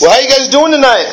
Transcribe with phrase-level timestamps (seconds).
[0.00, 1.12] Well, how you guys doing tonight?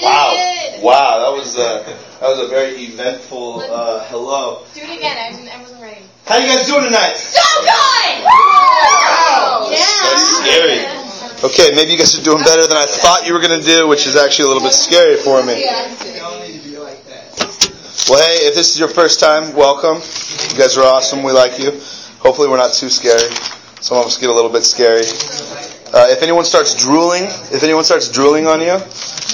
[0.00, 1.82] Wow, wow, that was uh,
[2.20, 4.62] that was a very eventful uh, hello.
[4.74, 5.16] Do it again.
[5.18, 6.02] I, I wasn't ready.
[6.26, 7.16] How you guys doing tonight?
[7.16, 8.22] So good!
[8.22, 9.82] Wow, Yeah.
[10.06, 10.86] that's scary.
[11.42, 13.88] Okay, maybe you guys are doing better than I thought you were going to do,
[13.88, 15.64] which is actually a little bit scary for me.
[18.08, 19.96] Well, hey, if this is your first time, welcome.
[20.52, 21.24] You guys are awesome.
[21.24, 21.72] We like you.
[22.22, 23.34] Hopefully, we're not too scary.
[23.80, 25.02] Some of us get a little bit scary.
[25.92, 28.76] Uh, if anyone starts drooling, if anyone starts drooling on you,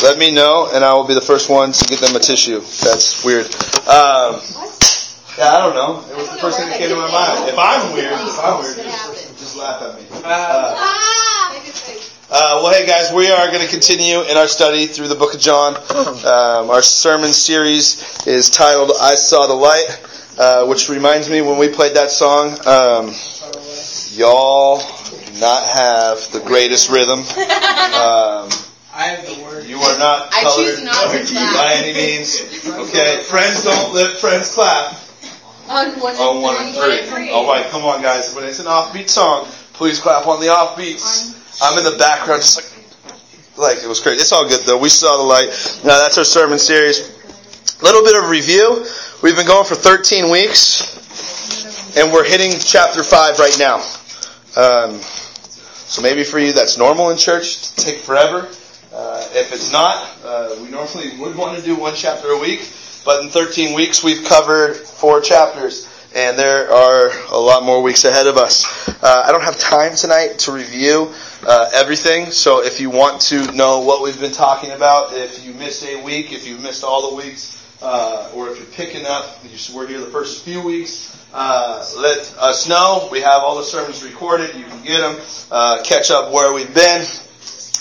[0.03, 2.61] let me know, and I will be the first one to get them a tissue.
[2.61, 3.47] That's weird.
[3.91, 4.39] Um,
[5.37, 6.05] yeah, I don't know.
[6.13, 7.49] It was the first thing that came to my mind.
[7.49, 8.77] If I'm weird, if I'm weird,
[9.37, 10.07] just, laugh at me.
[10.23, 10.75] Uh,
[12.31, 15.35] uh, well, hey guys, we are going to continue in our study through the book
[15.35, 15.75] of John.
[16.25, 20.01] Um, our sermon series is titled "I Saw the Light,"
[20.39, 22.57] uh, which reminds me when we played that song.
[22.65, 23.13] Um,
[24.17, 24.79] y'all
[25.41, 27.21] not have the greatest rhythm.
[27.95, 28.51] Um,
[28.93, 29.65] I have the word.
[29.67, 31.55] you are not I colored choose not to clap.
[31.55, 32.41] by any means.
[32.67, 34.95] Okay, friends don't let friends clap
[35.69, 36.75] On one, on one and
[37.07, 37.31] three.
[37.31, 38.35] All right, come on, guys.
[38.35, 41.33] When it's an offbeat song, please clap on the offbeats.
[41.63, 42.59] I'm in the background, just
[43.57, 44.21] like, like it was crazy.
[44.21, 44.79] It's all good though.
[44.79, 45.47] We saw the light.
[45.85, 46.99] Now that's our sermon series.
[47.81, 48.85] A little bit of review.
[49.23, 53.77] We've been going for 13 weeks, and we're hitting chapter five right now.
[54.57, 55.01] Um,
[55.87, 57.63] so maybe for you that's normal in church.
[57.63, 58.49] To take forever.
[58.93, 62.71] Uh, if it's not, uh, we normally would want to do one chapter a week.
[63.05, 68.05] But in 13 weeks, we've covered four chapters, and there are a lot more weeks
[68.05, 68.89] ahead of us.
[69.03, 71.13] Uh, I don't have time tonight to review
[71.47, 75.53] uh, everything, so if you want to know what we've been talking about, if you
[75.53, 79.39] missed a week, if you missed all the weeks, uh, or if you're picking up,
[79.45, 83.09] you were here the first few weeks, uh, let us know.
[83.13, 84.55] We have all the sermons recorded.
[84.55, 87.05] You can get them, uh, catch up where we've been.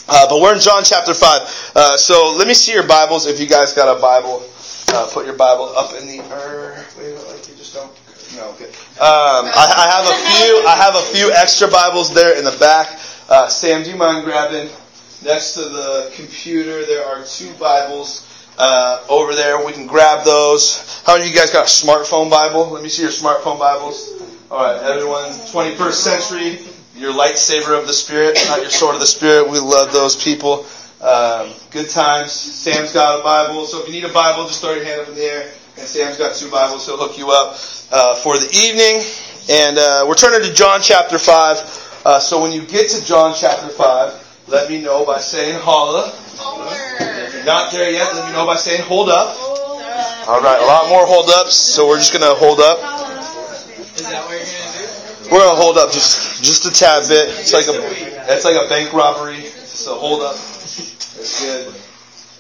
[0.10, 1.72] Uh, but we're in John chapter 5.
[1.76, 3.28] Uh, so let me see your Bibles.
[3.28, 4.44] If you guys got a Bible,
[4.90, 6.86] uh, put your Bible up in the air.
[6.98, 7.92] Like you just don't.
[8.36, 8.66] No, okay.
[8.66, 10.68] Um, I, I have a few.
[10.68, 13.00] I have a few extra Bibles there in the back.
[13.50, 14.70] Sam, do you mind grabbing
[15.24, 16.86] next to the computer?
[16.86, 19.66] There are two Bibles uh, over there.
[19.66, 21.02] We can grab those.
[21.06, 22.70] How many of you guys got a smartphone Bible?
[22.70, 24.22] Let me see your smartphone Bibles.
[24.52, 25.32] All right, everyone.
[25.32, 26.60] 21st century.
[26.96, 29.50] Your lightsaber of the Spirit, not your sword of the Spirit.
[29.50, 30.66] We love those people.
[31.02, 32.32] Um, good times.
[32.32, 35.08] Sam's got a Bible, so if you need a Bible, just throw your hand up
[35.10, 35.52] in the air.
[35.78, 36.86] And Sam's got two Bibles.
[36.86, 37.58] He'll hook you up
[37.92, 39.04] uh, for the evening.
[39.50, 42.02] And uh, we're turning to John chapter 5.
[42.06, 46.14] Uh, so when you get to John chapter 5, let me know by saying holla.
[47.00, 47.13] You're
[47.46, 49.36] not there yet, let me know by saying hold up.
[50.28, 52.78] All right, a lot more hold ups, so we're just going to hold up.
[53.96, 55.30] Is that what you're gonna do?
[55.32, 57.30] We're gonna hold up just just a tad bit.
[57.30, 59.38] It's like a it's like a bank robbery.
[59.38, 60.36] A hold up.
[60.36, 61.74] It's good.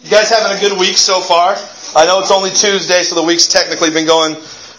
[0.03, 1.55] You guys having a good week so far?
[1.95, 4.35] I know it's only Tuesday, so the week's technically been going.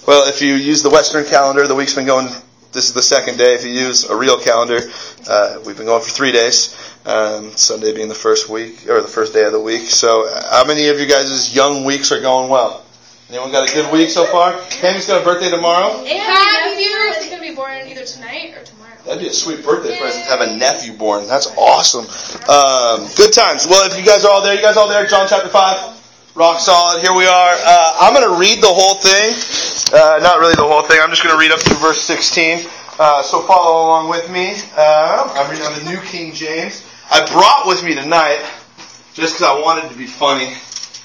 [0.06, 2.28] Well, if you use the Western calendar, the week's been going.
[2.72, 3.54] This is the second day.
[3.54, 4.80] If you use a real calendar,
[5.28, 6.74] uh, we've been going for three days.
[7.06, 9.82] Um, Sunday being the first week or the first day of the week.
[9.82, 12.82] So, how many of you guys' young weeks are going well?
[13.28, 14.58] Anyone got a good week so far?
[14.68, 15.98] Tammy's got a birthday tomorrow.
[15.98, 18.92] And my nephew is going to be born either tonight or tomorrow.
[19.04, 21.26] That'd be a sweet birthday present to have a nephew born.
[21.26, 22.06] That's awesome.
[22.48, 23.66] Um, good times.
[23.66, 25.04] Well, if you guys are all there, you guys all there?
[25.06, 26.32] John chapter 5?
[26.36, 27.00] Rock solid.
[27.02, 27.54] Here we are.
[27.54, 29.34] Uh, I'm going to read the whole thing.
[29.92, 30.98] Uh, not really the whole thing.
[31.02, 32.66] I'm just going to read up through verse 16.
[32.98, 34.54] Uh, so follow along with me.
[34.76, 36.82] Uh, I'm reading on the New King James.
[37.10, 38.44] I brought with me tonight,
[39.14, 40.52] just because I wanted to be funny,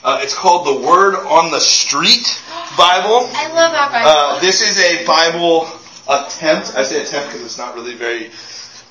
[0.03, 2.41] uh, it's called the Word on the Street
[2.77, 3.29] Bible.
[3.33, 4.09] I love that Bible.
[4.09, 5.67] Uh, this is a Bible
[6.07, 6.75] attempt.
[6.75, 8.31] I say attempt because it's not really very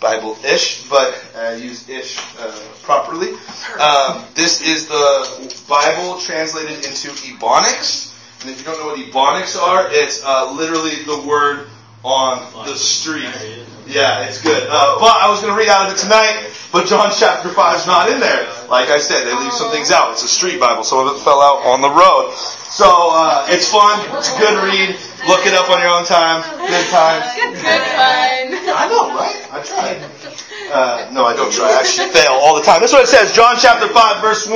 [0.01, 2.53] Bible-ish, but I use ish uh,
[2.83, 3.33] properly.
[3.81, 8.15] Um, this is the Bible translated into Ebonics.
[8.43, 11.67] And if you don't know what Ebonics are, it's uh, literally the word
[12.05, 13.35] on the street.
[13.89, 14.69] Yeah, it's good.
[14.69, 17.81] Uh, but I was going to read out of it tonight, but John chapter 5
[17.81, 18.45] is not in there.
[18.69, 20.13] Like I said, they leave some things out.
[20.13, 20.85] It's a street Bible.
[20.85, 22.37] Some of it fell out on the road.
[22.69, 23.97] So uh, it's fun.
[24.21, 24.93] It's a good read.
[25.25, 26.45] Look it up on your own time.
[26.69, 27.25] Good time.
[27.33, 28.61] Good fun.
[28.69, 29.41] I know, right?
[29.57, 30.05] I tried.
[30.69, 31.73] Uh, no, I don't try.
[31.73, 32.81] I actually fail all the time.
[32.81, 33.33] That's what it says.
[33.33, 34.55] John chapter 5, verse 1.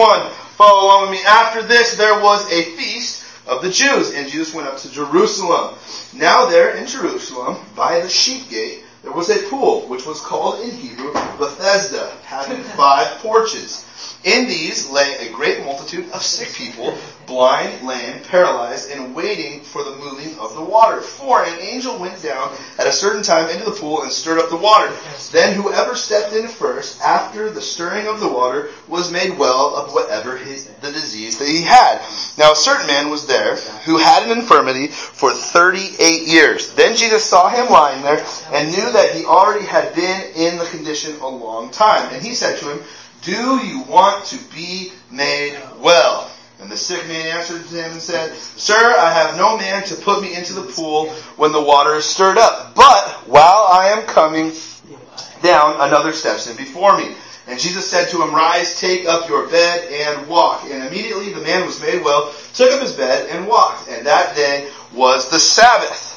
[0.61, 1.25] Follow along with me.
[1.25, 5.75] After this, there was a feast of the Jews, and Jesus went up to Jerusalem.
[6.15, 10.61] Now there in Jerusalem, by the sheep gate, there was a pool, which was called
[10.61, 13.85] in Hebrew Bethesda, having five porches.
[14.25, 16.97] In these lay a great multitude of sick people,
[17.27, 21.01] blind, lame, paralyzed, and waiting for the moving of the water.
[21.01, 24.49] For an angel went down at a certain time into the pool and stirred up
[24.49, 24.93] the water.
[25.33, 29.93] Then whoever stepped in first, after the stirring of the water, was made well of
[29.93, 32.01] whatever his, the disease that he had.
[32.39, 36.75] Now a certain man was there who had an infirmity for 38 years.
[36.75, 40.67] Then Jesus saw him lying there and knew that he already had been in the
[40.67, 42.15] condition a long time.
[42.15, 42.85] And he said to him,
[43.23, 46.31] do you want to be made well?
[46.61, 50.23] And the sick man answered him and said, Sir, I have no man to put
[50.23, 52.75] me into the pool when the water is stirred up.
[52.75, 54.53] But while I am coming
[55.43, 57.15] down, another steps in before me.
[57.49, 60.65] And Jesus said to him, Rise, take up your bed and walk.
[60.65, 63.89] And immediately the man was made well, took up his bed and walked.
[63.89, 66.11] And that day was the Sabbath.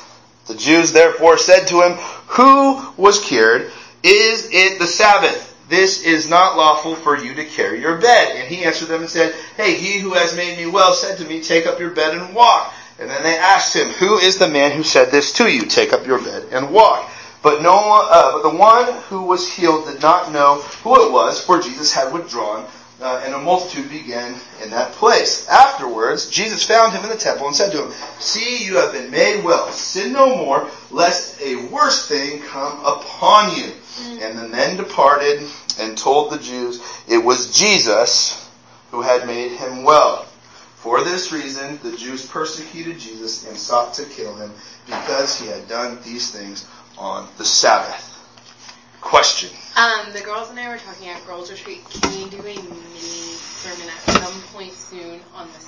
[0.45, 1.93] The Jews therefore said to him,
[2.27, 3.71] Who was cured?
[4.03, 5.54] Is it the Sabbath?
[5.67, 8.35] This is not lawful for you to carry your bed.
[8.35, 11.25] And he answered them and said, Hey, he who has made me well said to
[11.25, 12.73] me, take up your bed and walk.
[12.99, 15.65] And then they asked him, Who is the man who said this to you?
[15.65, 17.09] Take up your bed and walk.
[17.41, 21.43] But no uh, but the one who was healed did not know who it was,
[21.43, 22.65] for Jesus had withdrawn,
[23.01, 25.47] uh, and a multitude began in that place.
[25.49, 29.11] Afterwards, Jesus found him in the temple and said to him, See, you have been
[29.11, 29.71] made well.
[29.71, 33.71] Sin no more, lest a worse thing come upon you.
[34.21, 35.47] And the men departed
[35.79, 38.49] and told the Jews it was Jesus
[38.91, 40.25] who had made him well.
[40.75, 44.51] For this reason, the Jews persecuted Jesus and sought to kill him
[44.85, 46.67] because he had done these things
[46.97, 48.14] on the Sabbath.
[49.05, 49.51] Question.
[49.77, 51.87] Um, the girls and I were talking at Girls Retreat.
[51.91, 55.67] Can you do a mini sermon at some point soon on this?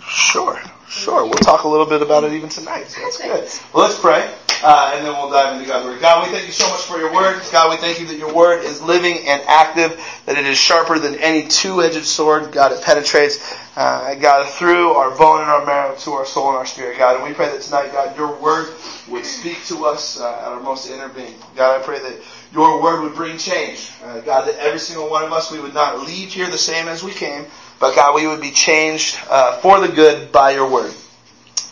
[0.00, 0.58] Sure,
[0.88, 1.24] sure.
[1.24, 2.88] We'll talk a little bit about it even tonight.
[2.88, 3.50] So that's good.
[3.74, 4.34] Well, let's pray,
[4.64, 6.00] uh, and then we'll dive into God's Word.
[6.00, 7.42] God, we thank you so much for your Word.
[7.52, 10.98] God, we thank you that your Word is living and active, that it is sharper
[10.98, 12.50] than any two-edged sword.
[12.50, 16.56] God, it penetrates, uh, God, through our bone and our marrow to our soul and
[16.56, 16.96] our spirit.
[16.96, 18.72] God, and we pray that tonight, God, your Word
[19.08, 21.34] would speak to us uh, at our most inner being.
[21.54, 22.16] God, I pray that
[22.50, 23.90] your Word would bring change.
[24.02, 26.88] Uh, God, that every single one of us, we would not leave here the same
[26.88, 27.44] as we came,
[27.80, 30.94] but God, we would be changed uh, for the good by your word.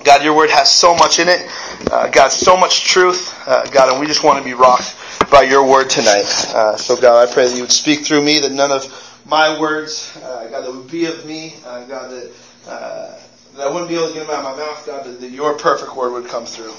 [0.04, 1.48] God, your word has so much in it.
[1.90, 3.32] Uh, God, so much truth.
[3.46, 4.96] Uh, God, and we just want to be rocked
[5.30, 6.26] by your word tonight.
[6.54, 9.58] Uh, so God, I pray that you would speak through me, that none of my
[9.58, 12.32] words, uh, God, that would be of me, uh, God, that,
[13.56, 15.30] that I wouldn't be able to get them out of my mouth, God, that, that
[15.30, 16.74] your perfect word would come through.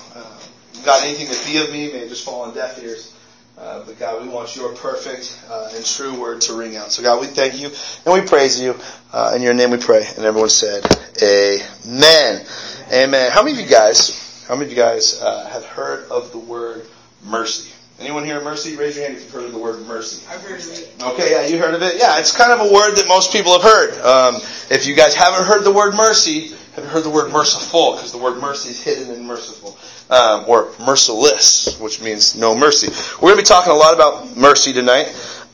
[0.83, 3.13] God, anything that be of me may just fall on deaf ears.
[3.63, 6.91] Uh, but God, we want your perfect uh, and true word to ring out.
[6.91, 7.71] So God, we thank you
[8.05, 8.75] and we praise you.
[9.13, 10.05] Uh, in your name we pray.
[10.17, 10.83] And everyone said,
[11.21, 12.45] Amen.
[12.91, 13.31] Amen.
[13.31, 16.39] How many of you guys, how many of you guys uh, have heard of the
[16.39, 16.85] word
[17.23, 17.71] mercy?
[18.01, 18.75] Anyone here mercy?
[18.75, 20.25] Raise your hand if you've heard of the word mercy.
[20.29, 20.93] I've heard of it.
[21.01, 21.95] Okay, yeah, you heard of it?
[21.97, 24.01] Yeah, it's kind of a word that most people have heard.
[24.01, 24.35] Um,
[24.71, 27.93] if you guys haven't heard the word mercy, have you heard the word merciful?
[27.93, 29.77] Because the word mercy is hidden in merciful
[30.09, 32.89] um, or merciless, which means no mercy.
[33.15, 35.07] We're going to be talking a lot about mercy tonight,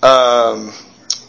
[0.04, 0.74] um,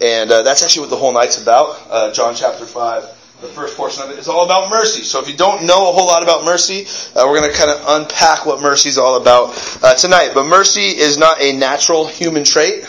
[0.01, 1.79] and uh, that's actually what the whole night's about.
[1.89, 3.03] Uh, John chapter five,
[3.41, 5.03] the first portion of it is all about mercy.
[5.03, 7.71] So if you don't know a whole lot about mercy, uh, we're going to kind
[7.71, 10.33] of unpack what mercy is all about uh, tonight.
[10.35, 12.85] But mercy is not a natural human trait,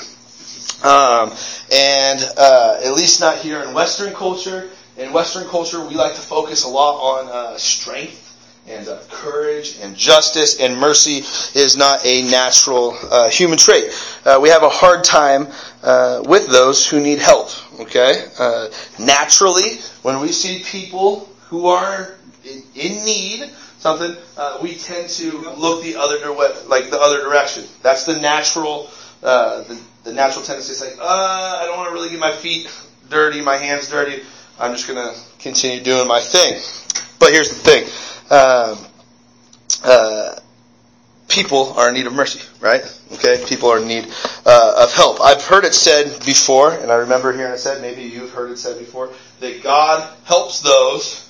[0.84, 1.34] um,
[1.72, 4.70] and uh, at least not here in Western culture.
[4.98, 8.21] In Western culture, we like to focus a lot on uh, strength
[8.68, 11.24] and uh, courage and justice and mercy
[11.60, 13.92] is not a natural uh, human trait.
[14.26, 15.48] Uh, we have a hard time
[15.84, 17.50] uh, with those who need help.
[17.82, 18.70] Okay, uh,
[19.00, 22.16] naturally, when we see people who are
[22.46, 23.50] in, in need,
[23.80, 24.16] something
[24.62, 26.18] we tend to look the other
[26.68, 27.64] like the other direction.
[27.82, 28.90] That's the natural,
[29.22, 30.72] the, the natural tendency.
[30.72, 32.72] It's like, I don't want to really get my feet
[33.10, 34.22] dirty, my hands dirty.
[34.60, 36.62] I'm just going to continue doing my thing.
[37.20, 37.88] But here's the thing
[38.32, 38.78] um,
[39.84, 40.40] uh,
[41.28, 42.82] people are in need of mercy, right?
[43.14, 44.08] Okay, people are in need
[44.46, 45.22] uh, of help.
[45.22, 48.58] I've heard it said before, and I remember hearing it said, maybe you've heard it
[48.58, 51.30] said before, that God helps those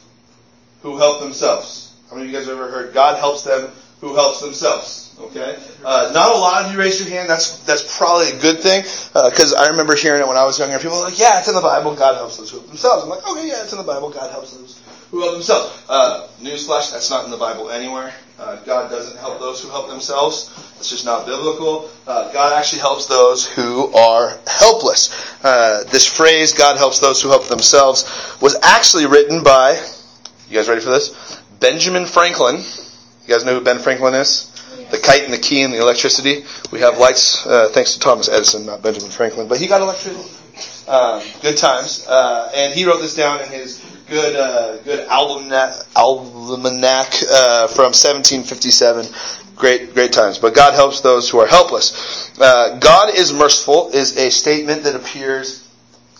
[0.81, 1.93] who help themselves.
[2.09, 5.15] How many of you guys have ever heard God helps them who helps themselves?
[5.19, 5.55] Okay,
[5.85, 7.29] uh, not a lot of you raised your hand.
[7.29, 10.57] That's that's probably a good thing because uh, I remember hearing it when I was
[10.57, 10.77] younger.
[10.79, 11.95] People were like, "Yeah, it's in the Bible.
[11.95, 14.09] God helps those who help themselves." I'm like, "Okay, yeah, it's in the Bible.
[14.09, 14.80] God helps those
[15.11, 15.83] who help themselves.
[15.89, 18.13] Uh, newsflash, that's not in the Bible anywhere.
[18.39, 20.49] Uh, God doesn't help those who help themselves.
[20.79, 21.91] It's just not biblical.
[22.07, 25.11] Uh, God actually helps those who are helpless.
[25.43, 28.09] Uh, this phrase, God helps those who help themselves,
[28.41, 29.73] was actually written by,
[30.49, 31.39] you guys ready for this?
[31.59, 32.55] Benjamin Franklin.
[32.55, 34.47] You guys know who Ben Franklin is?
[34.89, 36.43] The kite and the key and the electricity.
[36.71, 40.29] We have lights, uh, thanks to Thomas Edison, not Benjamin Franklin, but he got electricity.
[40.87, 42.07] Um, good times.
[42.07, 43.79] Uh, and he wrote this down in his
[44.11, 49.07] good uh, good almanac, almanac uh, from 1757.
[49.55, 50.37] Great, great times.
[50.37, 52.29] But God helps those who are helpless.
[52.39, 55.67] Uh, God is merciful is a statement that appears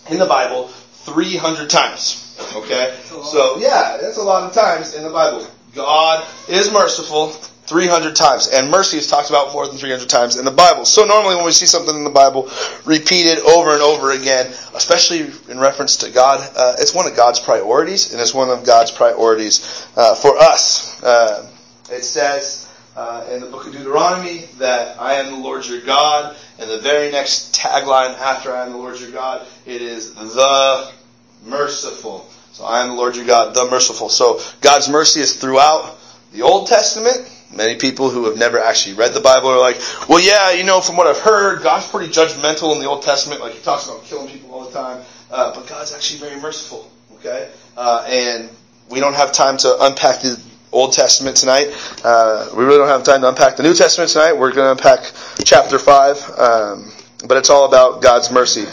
[0.08, 0.68] in the Bible
[1.04, 2.36] 300 times.
[2.54, 2.96] Okay?
[3.24, 5.46] So, yeah, that's a lot of times in the Bible.
[5.74, 7.34] God is merciful
[7.72, 8.48] 300 times.
[8.48, 10.84] And mercy is talked about more than 300 times in the Bible.
[10.84, 12.50] So normally when we see something in the Bible
[12.84, 17.40] repeated over and over again, especially in reference to God, uh, it's one of God's
[17.40, 21.02] priorities, and it's one of God's priorities uh, for us.
[21.02, 21.50] Uh,
[21.90, 26.36] it says uh, in the book of Deuteronomy that I am the Lord your God,
[26.58, 30.92] and the very next tagline after I am the Lord your God, it is the
[31.46, 32.30] merciful.
[32.52, 34.10] So I am the Lord your God, the merciful.
[34.10, 35.98] So God's mercy is throughout
[36.32, 37.28] the Old Testament.
[37.54, 40.80] Many people who have never actually read the Bible are like, well, yeah, you know,
[40.80, 43.40] from what I've heard, God's pretty judgmental in the Old Testament.
[43.40, 45.02] Like he talks about killing people all the time.
[45.30, 46.90] Uh, but God's actually very merciful.
[47.16, 47.50] Okay?
[47.76, 48.50] Uh, and
[48.90, 50.40] we don't have time to unpack the
[50.72, 51.68] Old Testament tonight.
[52.02, 54.32] Uh, we really don't have time to unpack the New Testament tonight.
[54.32, 55.10] We're going to unpack
[55.44, 56.38] chapter 5.
[56.38, 56.92] Um,
[57.26, 58.66] but it's all about God's mercy.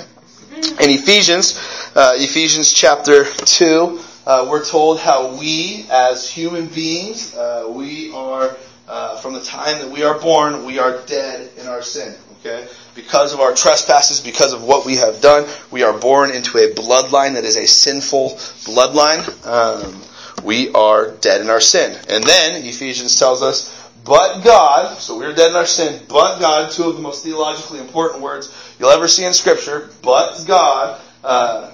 [0.59, 1.57] In Ephesians,
[1.95, 8.57] uh, Ephesians chapter 2, uh, we're told how we, as human beings, uh, we are,
[8.89, 12.15] uh, from the time that we are born, we are dead in our sin.
[12.39, 12.67] Okay?
[12.95, 16.73] Because of our trespasses, because of what we have done, we are born into a
[16.73, 18.31] bloodline that is a sinful
[18.65, 19.23] bloodline.
[19.45, 20.01] Um,
[20.43, 21.91] we are dead in our sin.
[22.09, 26.71] And then Ephesians tells us, but God, so we're dead in our sin, but God,
[26.71, 31.71] two of the most theologically important words you'll ever see in Scripture, but God, uh,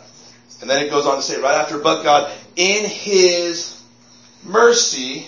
[0.60, 3.81] and then it goes on to say right after, but God, in His
[4.43, 5.27] mercy,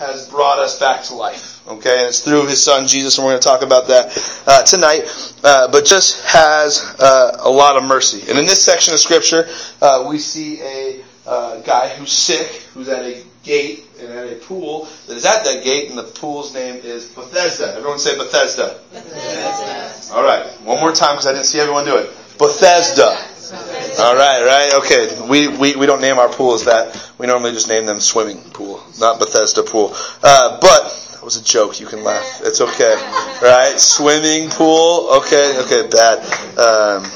[0.00, 1.60] has brought us back to life.
[1.68, 4.62] Okay, and it's through His Son Jesus, and we're going to talk about that uh,
[4.62, 5.02] tonight.
[5.44, 8.22] Uh, but just has uh, a lot of mercy.
[8.28, 9.46] And in this section of Scripture,
[9.82, 14.36] uh, we see a uh, guy who's sick, who's at a gate and at a
[14.36, 17.74] pool that is at that gate, and the pool's name is Bethesda.
[17.76, 18.80] Everyone say Bethesda.
[18.92, 20.14] Bethesda.
[20.14, 22.10] All right, one more time because I didn't see everyone do it.
[22.38, 23.18] Bethesda.
[23.52, 25.28] All right, right, okay.
[25.28, 27.12] We, we we don't name our pools that.
[27.18, 29.92] We normally just name them swimming pool, not Bethesda pool.
[30.22, 31.80] Uh, but that was a joke.
[31.80, 32.40] You can laugh.
[32.42, 32.94] It's okay,
[33.42, 33.74] right?
[33.76, 35.10] Swimming pool.
[35.16, 36.18] Okay, okay, bad.
[36.58, 37.10] Um,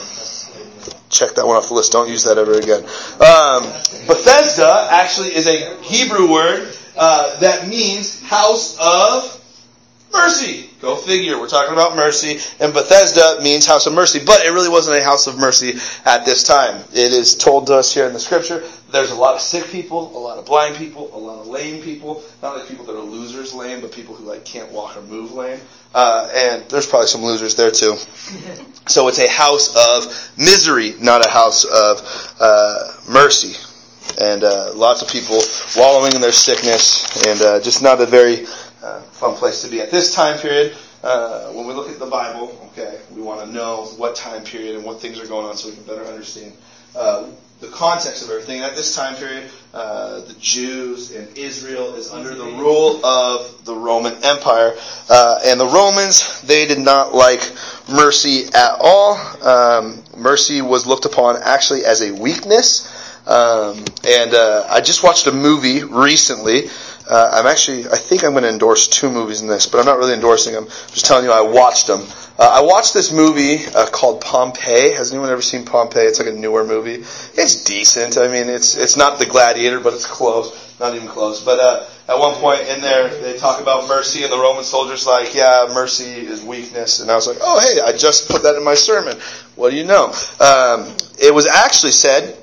[1.08, 1.92] check that one off the list.
[1.92, 2.82] Don't use that ever again.
[2.82, 3.62] Um,
[4.08, 9.43] Bethesda actually is a Hebrew word uh, that means house of
[10.14, 10.70] mercy.
[10.80, 11.38] Go figure.
[11.38, 14.20] We're talking about mercy, and Bethesda means house of mercy.
[14.24, 16.82] But it really wasn't a house of mercy at this time.
[16.92, 18.62] It is told to us here in the scripture.
[18.90, 21.82] There's a lot of sick people, a lot of blind people, a lot of lame
[21.82, 22.22] people.
[22.42, 25.32] Not like people that are losers lame, but people who like can't walk or move
[25.32, 25.60] lame.
[25.94, 27.96] Uh, and there's probably some losers there too.
[28.86, 33.56] So it's a house of misery, not a house of uh, mercy.
[34.20, 35.40] And uh, lots of people
[35.74, 38.44] wallowing in their sickness, and uh, just not a very
[38.84, 40.76] uh, fun place to be at this time period.
[41.02, 44.76] Uh, when we look at the Bible, okay, we want to know what time period
[44.76, 46.52] and what things are going on so we can better understand
[46.94, 47.26] uh,
[47.60, 48.60] the context of everything.
[48.60, 53.74] At this time period, uh, the Jews and Israel is under the rule of the
[53.74, 54.74] Roman Empire,
[55.08, 57.52] uh, and the Romans they did not like
[57.88, 59.16] mercy at all.
[59.42, 62.90] Um, mercy was looked upon actually as a weakness.
[63.26, 66.68] Um, and uh, I just watched a movie recently.
[67.08, 69.84] Uh, I'm actually, I think I'm going to endorse two movies in this, but I'm
[69.84, 70.64] not really endorsing them.
[70.64, 72.00] I'm just telling you I watched them.
[72.38, 74.92] Uh, I watched this movie uh, called Pompeii.
[74.94, 76.06] Has anyone ever seen Pompeii?
[76.06, 76.94] It's like a newer movie.
[76.94, 78.16] It's decent.
[78.16, 80.60] I mean, it's it's not The Gladiator, but it's close.
[80.80, 81.44] Not even close.
[81.44, 85.06] But uh, at one point in there, they talk about mercy, and the Roman soldiers
[85.06, 87.00] like, yeah, mercy is weakness.
[87.00, 89.16] And I was like, oh, hey, I just put that in my sermon.
[89.56, 90.06] What do you know?
[90.40, 92.36] Um, it was actually said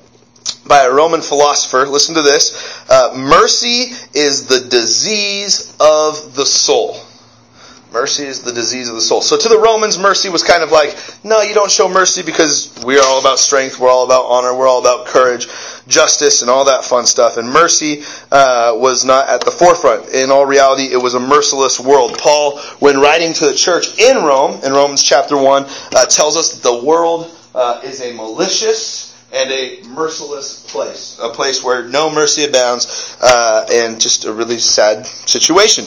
[0.66, 1.86] by a Roman philosopher.
[1.86, 2.84] Listen to this.
[2.90, 6.96] Uh, mercy is the disease of the soul.
[7.92, 9.20] Mercy is the disease of the soul.
[9.20, 12.74] So to the Romans, mercy was kind of like, no, you don't show mercy because
[12.86, 15.46] we are all about strength, we're all about honor, we're all about courage,
[15.88, 17.36] justice, and all that fun stuff.
[17.36, 20.08] And mercy uh, was not at the forefront.
[20.08, 22.16] In all reality, it was a merciless world.
[22.16, 26.54] Paul, when writing to the church in Rome, in Romans chapter 1, uh, tells us
[26.54, 32.10] that the world uh, is a malicious, and a merciless place, a place where no
[32.10, 35.84] mercy abounds, uh, and just a really sad situation.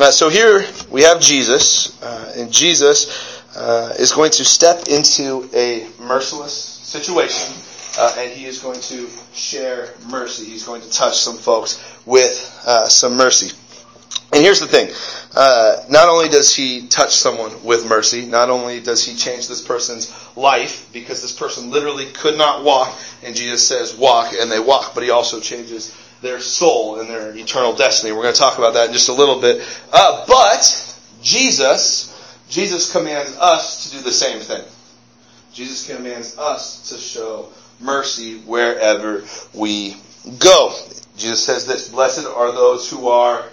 [0.00, 5.48] Uh, so here we have Jesus, uh, and Jesus uh, is going to step into
[5.54, 7.54] a merciless situation,
[7.98, 10.46] uh, and he is going to share mercy.
[10.46, 13.56] He's going to touch some folks with uh, some mercy.
[14.32, 14.90] And here's the thing.
[15.34, 19.62] Uh, not only does he touch someone with mercy, not only does he change this
[19.62, 22.94] person's life, because this person literally could not walk,
[23.24, 27.34] and Jesus says walk, and they walk, but he also changes their soul and their
[27.36, 28.12] eternal destiny.
[28.12, 29.66] We're going to talk about that in just a little bit.
[29.92, 32.14] Uh, but Jesus,
[32.50, 34.64] Jesus commands us to do the same thing.
[35.52, 37.48] Jesus commands us to show
[37.80, 39.96] mercy wherever we
[40.38, 40.74] go.
[41.16, 43.44] Jesus says this, blessed are those who are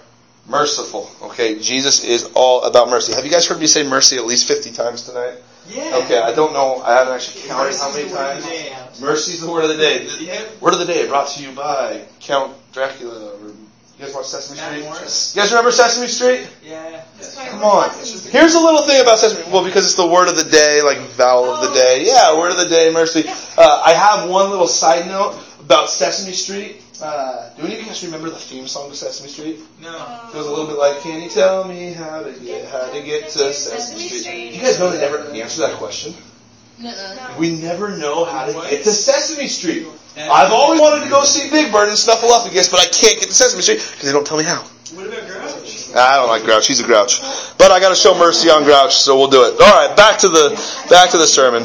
[0.48, 1.10] merciful.
[1.22, 3.12] Okay, Jesus is all about mercy.
[3.14, 5.34] Have you guys heard me say mercy at least 50 times tonight?
[5.68, 6.00] Yeah.
[6.04, 6.80] Okay, I don't know.
[6.82, 8.44] I haven't actually counted how many Mercy's the word of times.
[8.44, 9.00] the day, Alex.
[9.00, 10.06] Mercy's the word of the day.
[10.20, 10.60] Yep.
[10.60, 13.34] Word of the day brought to you by Count Dracula.
[13.34, 15.34] Or, you guys watch Sesame Street?
[15.34, 16.48] You guys remember Sesame Street?
[16.62, 17.02] Yeah.
[17.48, 17.90] Come on.
[18.30, 19.50] Here's a little thing about Sesame.
[19.50, 22.04] Well, because it's the word of the day, like vowel of the day.
[22.06, 23.24] Yeah, word of the day, mercy.
[23.26, 26.82] Uh, I have one little side note about Sesame Street.
[27.02, 29.60] Uh, do any of you guys remember the theme song to Sesame Street?
[29.82, 29.90] No.
[30.32, 33.02] It was a little bit like, "Can you tell me how to get how to
[33.02, 36.14] get to Sesame Street?" You guys know they never answer that question.
[36.78, 36.92] No.
[37.38, 39.86] We never know how to get to Sesame Street.
[40.16, 43.34] I've always wanted to go see Big Bird and Snuffleupagus, but I can't get to
[43.34, 44.62] Sesame Street because they don't tell me how.
[44.94, 45.90] What about Grouch?
[45.94, 46.66] I don't like Grouch.
[46.66, 47.20] He's a grouch.
[47.58, 49.60] But I got to show mercy on Grouch, so we'll do it.
[49.60, 50.50] All right, back to the
[50.88, 51.64] back to the sermon.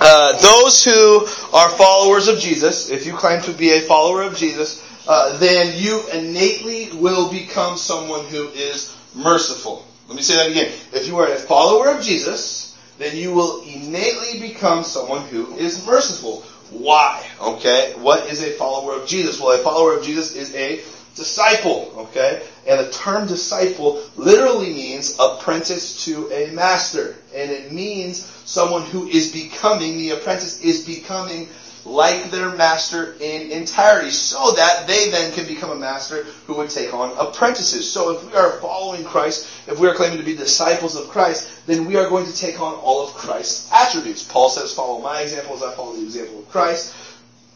[0.00, 4.36] Uh, those who are followers of Jesus, if you claim to be a follower of
[4.36, 9.86] Jesus, uh, then you innately will become someone who is merciful.
[10.06, 10.72] Let me say that again.
[10.92, 15.84] If you are a follower of Jesus, then you will innately become someone who is
[15.86, 16.42] merciful.
[16.70, 17.26] Why?
[17.40, 17.94] Okay?
[17.96, 19.40] What is a follower of Jesus?
[19.40, 20.76] Well, a follower of Jesus is a
[21.18, 22.42] disciple, okay?
[22.66, 27.16] And the term disciple literally means apprentice to a master.
[27.34, 31.48] And it means someone who is becoming, the apprentice is becoming
[31.84, 36.70] like their master in entirety so that they then can become a master who would
[36.70, 37.90] take on apprentices.
[37.90, 41.50] So if we are following Christ, if we are claiming to be disciples of Christ,
[41.66, 44.22] then we are going to take on all of Christ's attributes.
[44.22, 46.94] Paul says, follow my example as I follow the example of Christ.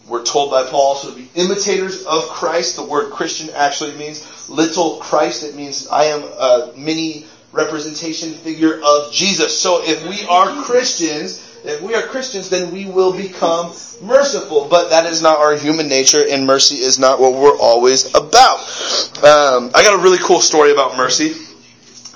[0.09, 2.77] We're told by Paul also to be imitators of Christ.
[2.77, 5.45] The word Christian actually means little Christ.
[5.45, 9.59] It means I am a mini representation figure of Jesus.
[9.59, 14.67] So if we are Christians, if we are Christians, then we will become merciful.
[14.69, 18.59] But that is not our human nature, and mercy is not what we're always about.
[19.23, 21.35] Um, I got a really cool story about mercy.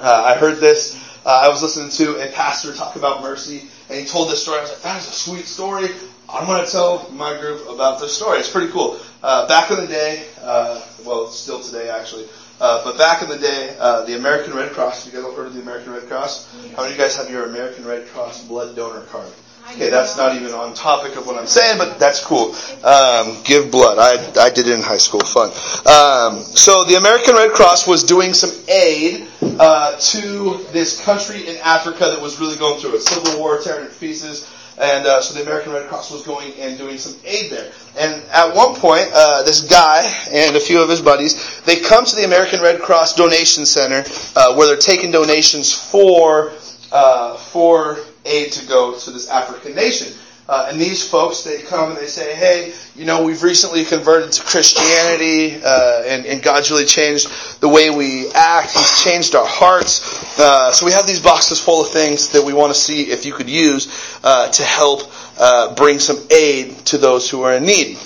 [0.01, 1.01] Uh, I heard this.
[1.25, 4.59] Uh, I was listening to a pastor talk about mercy, and he told this story.
[4.59, 5.89] I was like, that is a sweet story.
[6.29, 8.39] I'm going to tell my group about this story.
[8.39, 8.99] It's pretty cool.
[9.23, 12.27] Uh, back in the day, uh, well, still today actually,
[12.61, 15.07] uh, but back in the day, uh, the American Red Cross.
[15.07, 16.53] You guys all heard of the American Red Cross?
[16.75, 19.31] How many of you guys have your American Red Cross blood donor card?
[19.73, 22.55] Okay, that's not even on topic of what I'm saying, but that's cool.
[22.85, 23.99] Um, give blood.
[23.99, 25.21] I, I did it in high school.
[25.21, 25.49] Fun.
[25.49, 31.57] Um, so the American Red Cross was doing some aid uh, to this country in
[31.59, 34.49] Africa that was really going through a civil war, tearing it to pieces.
[34.79, 37.73] And uh, so the American Red Cross was going and doing some aid there.
[37.99, 42.05] And at one point, uh, this guy and a few of his buddies, they come
[42.05, 44.05] to the American Red Cross Donation Center
[44.37, 46.53] uh, where they're taking donations for
[46.93, 50.13] uh, for aid to go to this African nation.
[50.49, 54.31] Uh, and these folks, they come and they say, hey, you know, we've recently converted
[54.31, 57.29] to Christianity, uh, and, and God's really changed
[57.61, 58.71] the way we act.
[58.71, 60.39] He's changed our hearts.
[60.39, 63.27] Uh, so we have these boxes full of things that we want to see if
[63.27, 67.65] you could use uh, to help uh, bring some aid to those who are in
[67.65, 67.99] need.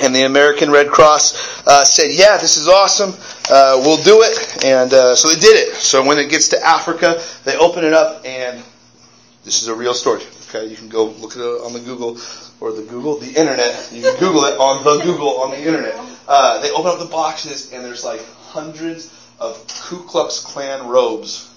[0.00, 3.14] And the American Red Cross uh, said, "Yeah, this is awesome.
[3.50, 5.74] Uh, we'll do it." And uh, so they did it.
[5.74, 8.62] So when it gets to Africa, they open it up, and
[9.44, 10.22] this is a real story.
[10.48, 12.18] Okay, you can go look it on the Google
[12.60, 13.90] or the Google, the internet.
[13.92, 15.94] You can Google it on the Google on the internet.
[16.26, 21.54] Uh, they open up the boxes, and there's like hundreds of Ku Klux Klan robes.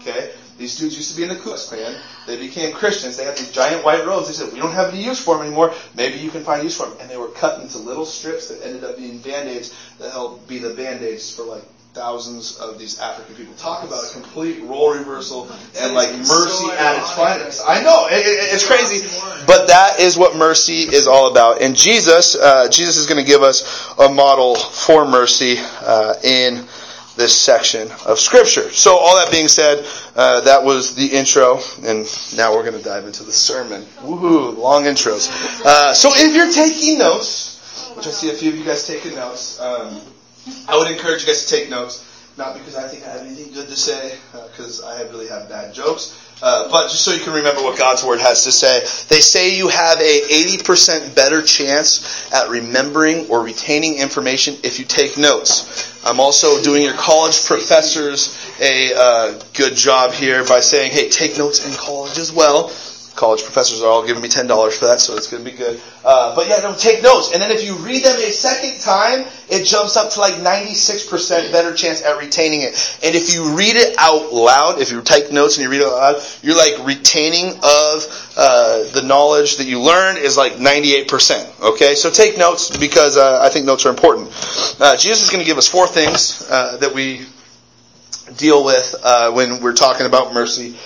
[0.00, 1.98] Okay, these dudes used to be in the Ku Klux Klan.
[2.26, 3.16] They became Christians.
[3.16, 4.28] They had these giant white robes.
[4.28, 5.72] They said, "We don't have any use for them anymore.
[5.94, 8.62] Maybe you can find use for them." And they were cut into little strips that
[8.62, 11.64] ended up being band-aids that helped be the band-aids for like
[11.96, 13.54] thousands of these African people.
[13.54, 17.62] Talk about a complete role reversal and like mercy at its finest.
[17.66, 19.08] I know it, it, it's crazy,
[19.46, 21.62] but that is what mercy is all about.
[21.62, 26.66] And Jesus, uh, Jesus is going to give us a model for mercy uh, in
[27.16, 28.70] this section of Scripture.
[28.70, 32.06] So, all that being said, uh, that was the intro, and
[32.36, 33.82] now we're going to dive into the sermon.
[34.02, 34.58] Woohoo!
[34.58, 35.30] Long intros.
[35.64, 37.56] Uh, so, if you're taking notes,
[37.96, 39.98] which I see a few of you guys taking notes, um,
[40.68, 42.04] I would encourage you guys to take notes.
[42.36, 45.72] Not because I think I have anything good to say, because I really have bad
[45.72, 48.80] jokes, uh, but just so you can remember what God's Word has to say.
[49.08, 54.84] They say you have a 80% better chance at remembering or retaining information if you
[54.84, 56.04] take notes.
[56.04, 61.38] I'm also doing your college professors a uh, good job here by saying, hey, take
[61.38, 62.70] notes in college as well.
[63.16, 65.56] College professors are all giving me ten dollars for that, so it's going to be
[65.56, 65.80] good.
[66.04, 69.26] Uh, but yeah, no, take notes, and then if you read them a second time,
[69.48, 72.98] it jumps up to like 96% better chance at retaining it.
[73.02, 75.86] And if you read it out loud, if you take notes and you read it
[75.86, 81.62] out loud, you're like retaining of uh, the knowledge that you learn is like 98%.
[81.72, 84.28] Okay, so take notes because uh, I think notes are important.
[84.78, 87.24] Uh, Jesus is going to give us four things uh, that we
[88.36, 90.76] deal with uh, when we're talking about mercy.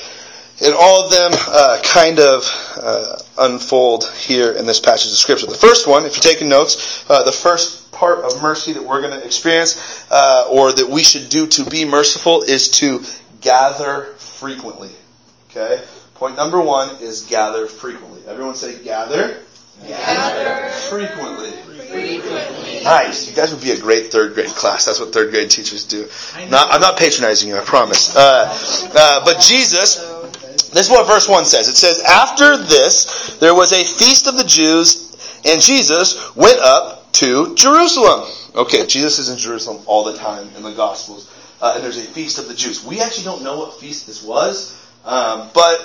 [0.63, 2.45] And all of them uh, kind of
[2.77, 5.47] uh, unfold here in this passage of scripture.
[5.47, 9.01] The first one, if you're taking notes, uh, the first part of mercy that we're
[9.01, 13.03] going to experience, uh, or that we should do to be merciful, is to
[13.41, 14.91] gather frequently.
[15.51, 15.83] Okay?
[16.15, 18.21] Point number one is gather frequently.
[18.29, 19.41] Everyone say gather.
[19.87, 21.53] Gather Frequently.
[21.89, 22.85] frequently.
[22.85, 23.29] Nice.
[23.31, 24.85] You guys would be a great third grade class.
[24.85, 26.09] That's what third grade teachers do.
[26.51, 28.15] Not, I'm not patronizing you, I promise.
[28.15, 28.55] Uh,
[28.95, 29.99] uh, but Jesus,
[30.73, 31.69] this is what verse 1 says.
[31.69, 37.13] It says, After this, there was a feast of the Jews, and Jesus went up
[37.13, 38.29] to Jerusalem.
[38.55, 41.31] Okay, Jesus is in Jerusalem all the time in the Gospels.
[41.61, 42.85] Uh, and there's a feast of the Jews.
[42.85, 45.79] We actually don't know what feast this was, um, but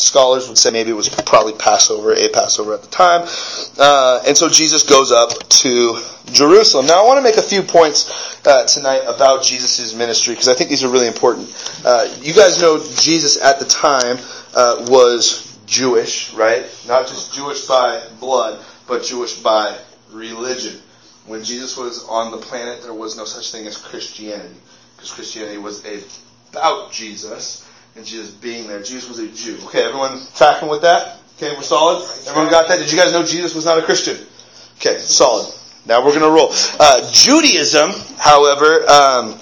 [0.00, 3.22] scholars would say maybe it was probably Passover, a Passover at the time.
[3.78, 5.98] Uh, and so Jesus goes up to
[6.32, 6.86] Jerusalem.
[6.86, 10.54] Now I want to make a few points uh, tonight about Jesus' ministry because I
[10.54, 11.48] think these are really important.
[11.84, 14.18] Uh, you guys know Jesus at the time
[14.54, 16.64] uh, was Jewish, right?
[16.88, 19.76] Not just Jewish by blood, but Jewish by
[20.10, 20.80] religion.
[21.26, 24.56] When Jesus was on the planet, there was no such thing as Christianity
[24.96, 25.84] because Christianity was
[26.50, 28.82] about Jesus and Jesus being there.
[28.82, 29.58] Jesus was a Jew.
[29.66, 31.18] Okay, everyone tracking with that?
[31.36, 32.08] Okay, we're solid?
[32.28, 32.78] Everyone got that?
[32.78, 34.18] Did you guys know Jesus was not a Christian?
[34.76, 35.52] Okay, solid.
[35.86, 36.52] Now we're going to roll.
[36.78, 39.40] Uh, Judaism, however, um,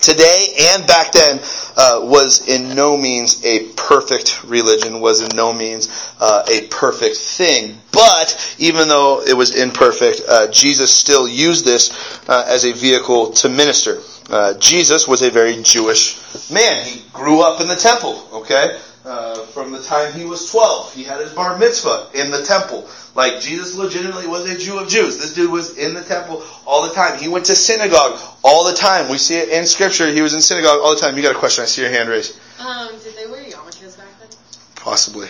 [0.00, 1.38] today and back then
[1.76, 5.88] uh, was in no means a perfect religion, was in no means
[6.20, 7.78] uh, a perfect thing.
[7.92, 11.90] But even though it was imperfect, uh, Jesus still used this
[12.28, 14.00] uh, as a vehicle to minister.
[14.28, 16.18] Uh, Jesus was a very Jewish
[16.50, 16.84] man.
[16.86, 18.78] He grew up in the temple, okay?
[19.02, 20.92] Uh, from the time he was 12.
[20.92, 22.86] He had his bar mitzvah in the temple.
[23.14, 25.16] Like, Jesus legitimately was a Jew of Jews.
[25.16, 27.18] This dude was in the temple all the time.
[27.18, 29.08] He went to synagogue all the time.
[29.08, 30.12] We see it in scripture.
[30.12, 31.16] He was in synagogue all the time.
[31.16, 31.62] You got a question?
[31.62, 32.38] I see your hand raised.
[32.58, 34.28] Um, did they wear yarmulkes back then?
[34.76, 35.28] Possibly.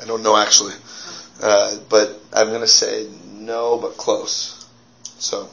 [0.00, 0.74] I don't know actually.
[1.42, 4.66] Uh, but I'm going to say no, but close.
[5.18, 5.50] So,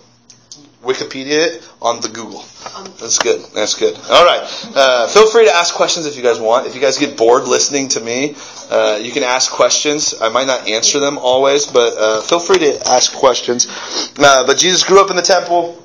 [0.85, 2.45] Wikipedia it on the Google.
[2.75, 3.41] Um, That's good.
[3.53, 3.95] That's good.
[4.09, 4.41] All right.
[4.75, 6.67] Uh, feel free to ask questions if you guys want.
[6.67, 8.35] If you guys get bored listening to me,
[8.69, 10.13] uh, you can ask questions.
[10.21, 13.67] I might not answer them always, but uh, feel free to ask questions.
[14.17, 15.81] Uh, but Jesus grew up in the temple.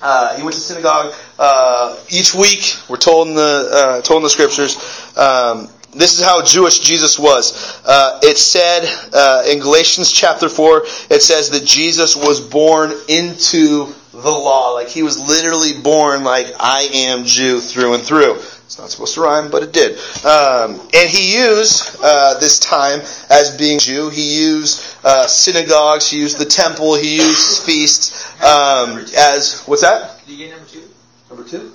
[0.00, 2.76] Uh, he went to synagogue uh, each week.
[2.88, 4.76] We're told in the uh, told in the scriptures.
[5.16, 7.82] Um, this is how Jewish Jesus was.
[7.86, 13.94] Uh, it said uh, in Galatians chapter four, it says that Jesus was born into
[14.22, 14.72] the law.
[14.72, 18.34] Like he was literally born like I am Jew through and through.
[18.34, 19.96] It's not supposed to rhyme, but it did.
[20.24, 23.00] Um, and he used uh, this time
[23.30, 24.10] as being Jew.
[24.10, 26.10] He used uh, synagogues.
[26.10, 26.94] He used the temple.
[26.94, 30.20] He used feasts um, as what's that?
[30.26, 30.82] Do you get number two?
[31.30, 31.72] Number two.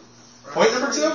[0.51, 1.09] Point number two?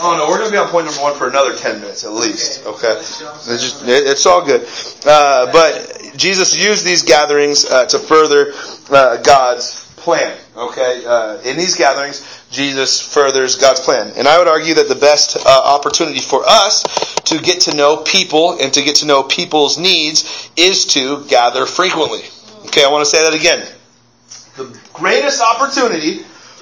[0.00, 2.12] Oh no, we're going to be on point number one for another ten minutes at
[2.12, 2.64] least.
[2.64, 4.62] Okay, it's just it's all good.
[5.04, 8.52] Uh, but Jesus used these gatherings uh, to further
[8.90, 10.36] uh, God's plan.
[10.56, 14.94] Okay, uh, in these gatherings, Jesus furthers God's plan, and I would argue that the
[14.94, 16.82] best uh, opportunity for us
[17.24, 21.66] to get to know people and to get to know people's needs is to gather
[21.66, 22.20] frequently.
[22.66, 23.66] Okay, I want to say that again.
[24.56, 26.18] The greatest opportunity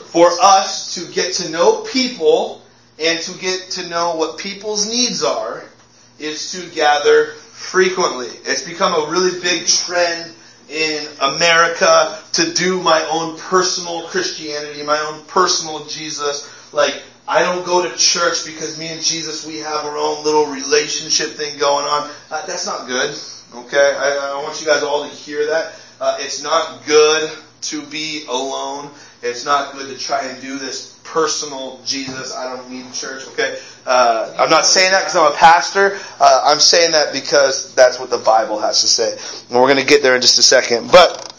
[0.07, 2.63] for us to get to know people
[2.99, 5.65] and to get to know what people's needs are
[6.19, 8.29] is to gather frequently.
[8.45, 10.33] It's become a really big trend
[10.69, 16.51] in America to do my own personal Christianity, my own personal Jesus.
[16.73, 20.47] Like, I don't go to church because me and Jesus, we have our own little
[20.47, 22.11] relationship thing going on.
[22.31, 23.17] Uh, that's not good.
[23.55, 23.95] Okay?
[23.97, 25.75] I, I want you guys all to hear that.
[26.01, 27.31] Uh, it's not good
[27.63, 28.91] to be alone.
[29.23, 32.37] It's not good to try and do this personal Jesus.
[32.37, 33.27] I don't need church.
[33.29, 35.99] Okay, uh, I'm not saying that because I'm a pastor.
[36.21, 39.13] Uh, I'm saying that because that's what the Bible has to say,
[39.49, 40.93] and we're going to get there in just a second.
[40.93, 41.33] But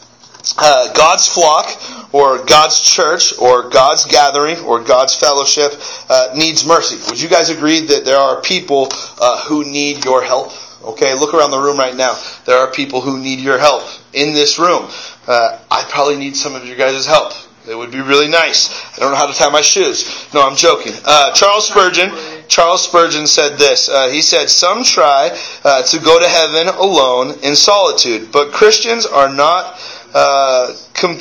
[0.57, 1.69] uh, God's flock,
[2.11, 5.73] or God's church, or God's gathering, or God's fellowship
[6.09, 6.97] uh, needs mercy.
[7.11, 8.87] Would you guys agree that there are people
[9.21, 10.53] uh, who need your help?
[10.83, 12.19] Okay, look around the room right now.
[12.45, 14.89] There are people who need your help in this room.
[15.27, 17.33] Uh, I probably need some of your guys' help.
[17.67, 18.69] It would be really nice.
[18.95, 20.33] I don't know how to tie my shoes.
[20.33, 20.93] No, I'm joking.
[21.03, 22.11] Uh, Charles Spurgeon,
[22.47, 23.89] Charles Spurgeon said this.
[23.89, 29.05] Uh, he said, "Some try uh, to go to heaven alone in solitude, but Christians
[29.05, 29.79] are not."
[30.13, 31.19] Uh, com-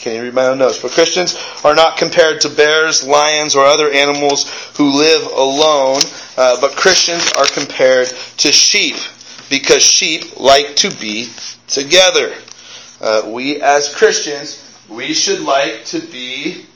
[0.00, 0.78] can you read my own notes.
[0.78, 6.00] But Christians are not compared to bears, lions, or other animals who live alone.
[6.36, 8.96] Uh, but Christians are compared to sheep
[9.50, 11.28] because sheep like to be
[11.66, 12.32] together.
[13.00, 16.66] Uh, we as Christians, we should like to be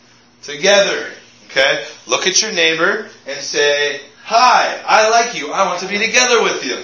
[0.42, 1.10] together.
[1.46, 1.84] Okay?
[2.06, 5.52] Look at your neighbor and say, Hi, I like you.
[5.52, 6.80] I want to be together with you.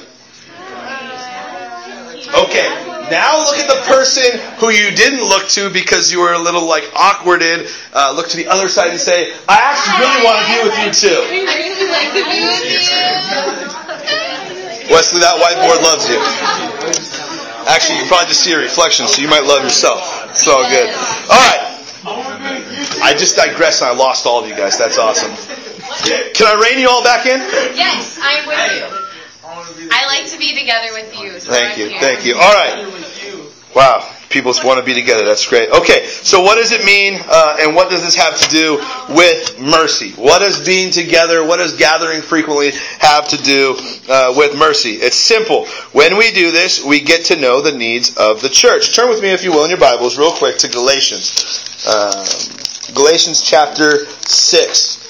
[2.37, 2.69] Okay.
[3.11, 6.67] Now look at the person who you didn't look to because you were a little
[6.67, 7.67] like awkwarded.
[7.93, 10.77] Uh, look to the other side and say, I actually really want to be with
[10.85, 11.19] you too.
[14.93, 16.21] Wesley, that whiteboard loves you.
[17.67, 20.20] Actually, you probably just see a reflection, so you might love yourself.
[20.31, 20.89] It's all good.
[20.89, 21.67] All right.
[23.03, 24.79] I just digressed and I lost all of you guys.
[24.79, 25.31] That's awesome.
[26.35, 27.41] Can I rein you all back in?
[27.77, 29.89] Yes, I'm with you.
[29.93, 31.39] I like to be together with you.
[31.41, 31.89] So Thank I'm you.
[31.89, 32.01] here.
[32.01, 32.37] Thank you.
[32.37, 32.87] All right.
[33.75, 34.11] Wow.
[34.31, 35.25] People want to be together.
[35.25, 35.71] That's great.
[35.71, 36.07] Okay.
[36.07, 38.77] So what does it mean, uh, and what does this have to do
[39.13, 40.13] with mercy?
[40.13, 43.77] What does being together, what does gathering frequently have to do
[44.09, 44.91] uh, with mercy?
[44.91, 45.67] It's simple.
[45.91, 48.95] When we do this, we get to know the needs of the church.
[48.95, 51.85] Turn with me, if you will, in your Bibles, real quick, to Galatians.
[51.89, 55.01] Um, Galatians chapter 6.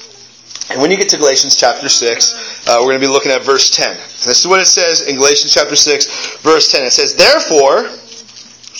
[0.70, 3.42] And when you get to Galatians chapter 6, uh, we're going to be looking at
[3.42, 3.96] verse 10.
[3.96, 6.86] This is what it says in Galatians chapter 6, verse 10.
[6.86, 7.90] It says, Therefore,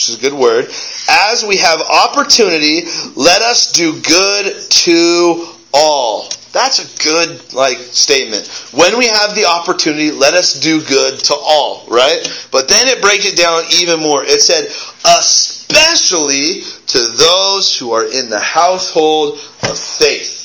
[0.01, 0.65] which is a good word,
[1.11, 2.85] as we have opportunity,
[3.17, 6.27] let us do good to all.
[6.53, 8.47] That's a good, like, statement.
[8.73, 12.49] When we have the opportunity, let us do good to all, right?
[12.51, 14.25] But then it breaks it down even more.
[14.25, 14.65] It said,
[15.05, 19.35] especially to those who are in the household
[19.65, 20.39] of faith.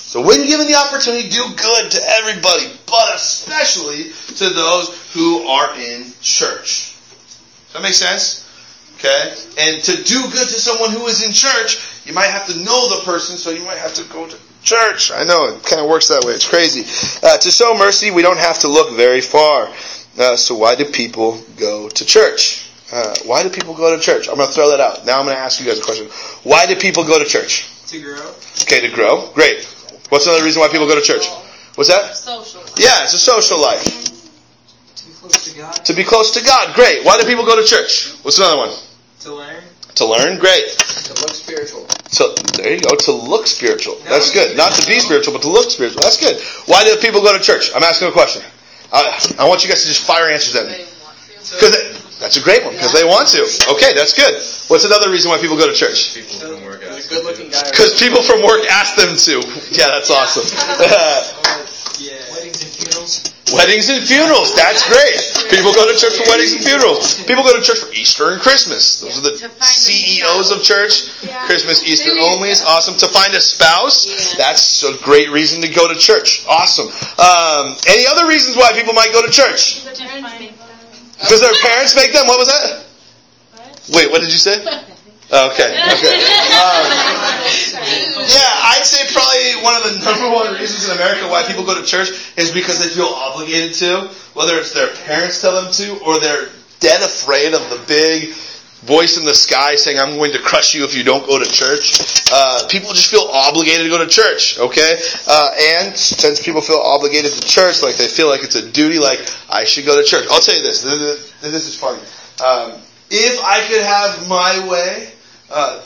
[0.00, 5.78] So when given the opportunity, do good to everybody, but especially to those who are
[5.78, 6.94] in church.
[7.66, 8.43] Does that make sense?
[9.04, 9.34] Okay?
[9.58, 12.88] And to do good to someone who is in church, you might have to know
[12.88, 15.10] the person, so you might have to go to church.
[15.12, 16.32] I know, it kind of works that way.
[16.32, 16.84] It's crazy.
[17.22, 19.68] Uh, to show mercy, we don't have to look very far.
[20.18, 22.70] Uh, so why do people go to church?
[22.90, 24.28] Uh, why do people go to church?
[24.28, 25.04] I'm going to throw that out.
[25.04, 26.06] Now I'm going to ask you guys a question.
[26.42, 27.68] Why do people go to church?
[27.88, 28.34] To grow.
[28.62, 29.30] Okay, to grow.
[29.34, 29.64] Great.
[30.08, 31.26] What's another reason why people go to church?
[31.74, 32.16] What's that?
[32.16, 32.60] Social.
[32.78, 33.84] Yeah, it's a social life.
[33.84, 35.72] To be close to God.
[35.72, 36.74] To be close to God.
[36.74, 37.04] Great.
[37.04, 38.12] Why do people go to church?
[38.22, 38.70] What's another one?
[39.24, 39.62] To learn.
[39.94, 40.38] To learn.
[40.38, 40.68] Great.
[41.08, 41.88] To look spiritual.
[42.12, 42.94] So there you go.
[42.94, 43.96] To look spiritual.
[44.04, 44.54] That's good.
[44.54, 46.02] Not to be spiritual, but to look spiritual.
[46.02, 46.36] That's good.
[46.68, 47.70] Why do people go to church?
[47.74, 48.42] I'm asking a question.
[48.92, 50.84] I, I want you guys to just fire answers at me.
[51.40, 51.72] Because
[52.20, 52.74] that's a great one.
[52.74, 53.48] Because they want to.
[53.72, 54.34] Okay, that's good.
[54.68, 56.12] What's another reason why people go to church?
[56.12, 57.64] There's a good looking guy.
[57.70, 59.40] Because people from work ask them to.
[59.72, 60.44] Yeah, that's awesome.
[63.46, 63.56] Yeah.
[63.56, 64.56] Weddings and funerals.
[64.56, 64.56] Weddings and funerals.
[64.56, 65.50] That's great.
[65.50, 67.22] People go to church for weddings and funerals.
[67.24, 69.00] People go to church for Easter and Christmas.
[69.00, 71.10] Those are the To find a CEOs of church.
[71.22, 71.44] Yeah.
[71.46, 72.96] Christmas, Easter only is awesome.
[72.98, 74.38] To find a spouse, Yeah.
[74.38, 76.44] that's a great reason to go to church.
[76.48, 76.88] Awesome.
[77.20, 79.84] Um, any other reasons why people might go to church?
[79.84, 82.26] Because their parents make them.
[82.26, 82.84] What was that?
[83.92, 84.64] Wait, what did you say?
[85.34, 85.70] Okay.
[85.92, 86.20] Okay.
[86.54, 86.86] Um,
[88.24, 91.78] yeah, I'd say probably one of the number one reasons in America why people go
[91.78, 95.98] to church is because they feel obligated to, whether it's their parents tell them to
[96.04, 96.48] or they're
[96.80, 98.32] dead afraid of the big
[98.84, 101.50] voice in the sky saying, I'm going to crush you if you don't go to
[101.50, 101.98] church.
[102.30, 105.00] Uh, people just feel obligated to go to church, okay?
[105.26, 108.98] Uh, and since people feel obligated to church, like they feel like it's a duty,
[108.98, 110.26] like, I should go to church.
[110.30, 112.00] I'll tell you this, this, is funny.
[112.44, 112.78] Um,
[113.10, 115.13] if I could have my way,
[115.50, 115.82] uh,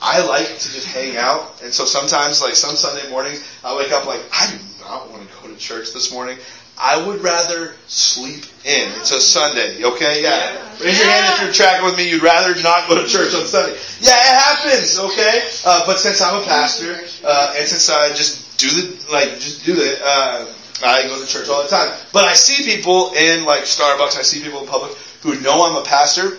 [0.00, 3.92] I like to just hang out, and so sometimes, like some Sunday mornings, I wake
[3.92, 6.38] up like I do not want to go to church this morning.
[6.76, 8.90] I would rather sleep in.
[8.98, 10.22] It's a Sunday, okay?
[10.22, 10.56] Yeah.
[10.80, 12.10] Raise your hand if you're tracking with me.
[12.10, 13.78] You'd rather not go to church on Sunday.
[14.00, 15.48] Yeah, it happens, okay?
[15.64, 19.64] Uh, but since I'm a pastor, uh, and since I just do the like, just
[19.64, 20.46] do it, uh,
[20.84, 21.96] I go to church all the time.
[22.12, 24.18] But I see people in like Starbucks.
[24.18, 26.38] I see people in public who know I'm a pastor,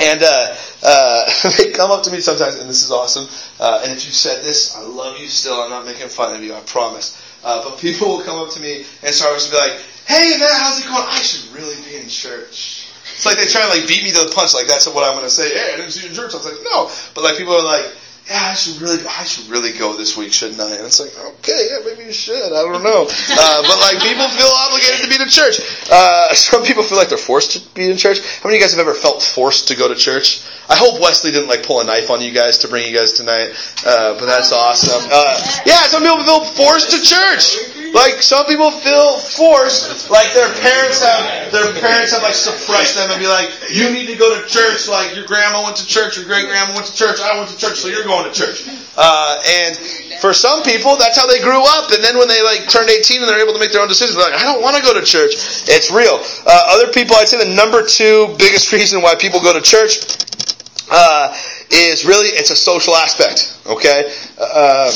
[0.00, 3.26] and uh, uh, they come up to me sometimes, and this is awesome.
[3.58, 5.60] Uh, and if you said this, I love you still.
[5.60, 7.20] I'm not making fun of you, I promise.
[7.42, 9.72] Uh, but people will come up to me and start to be like,
[10.06, 11.04] "Hey, Matt, how's it going?
[11.06, 14.24] I should really be in church." It's like they try and like beat me to
[14.24, 14.54] the punch.
[14.54, 15.54] Like that's what I'm going to say.
[15.54, 16.34] Hey, I didn't see you in church.
[16.34, 16.90] I was like, no.
[17.14, 17.86] But like people are like,
[18.28, 20.76] yeah, I should really, I should really go this week, shouldn't I?
[20.76, 22.52] And it's like, okay, yeah, maybe you should.
[22.52, 23.08] I don't know.
[23.36, 25.60] Uh, but like people feel obligated to be in church.
[25.90, 28.20] Uh, some people feel like they're forced to be in church.
[28.20, 30.42] How many of you guys have ever felt forced to go to church?
[30.68, 33.12] I hope Wesley didn't like pull a knife on you guys to bring you guys
[33.12, 33.50] tonight,
[33.84, 35.10] uh, but that's awesome.
[35.10, 37.73] Uh, yeah, some people feel forced to church.
[37.94, 43.08] Like some people feel forced, like their parents have their parents have like suppressed them
[43.08, 44.88] and be like, you need to go to church.
[44.88, 47.56] Like your grandma went to church, your great grandma went to church, I went to
[47.56, 48.66] church, so you're going to church.
[48.98, 49.76] Uh, and
[50.18, 51.92] for some people, that's how they grew up.
[51.92, 54.18] And then when they like turned 18 and they're able to make their own decisions,
[54.18, 55.38] they're like, I don't want to go to church.
[55.70, 56.18] It's real.
[56.18, 60.02] Uh, other people, I'd say the number two biggest reason why people go to church
[60.90, 61.30] uh,
[61.70, 63.56] is really it's a social aspect.
[63.66, 64.12] Okay.
[64.36, 64.90] Uh,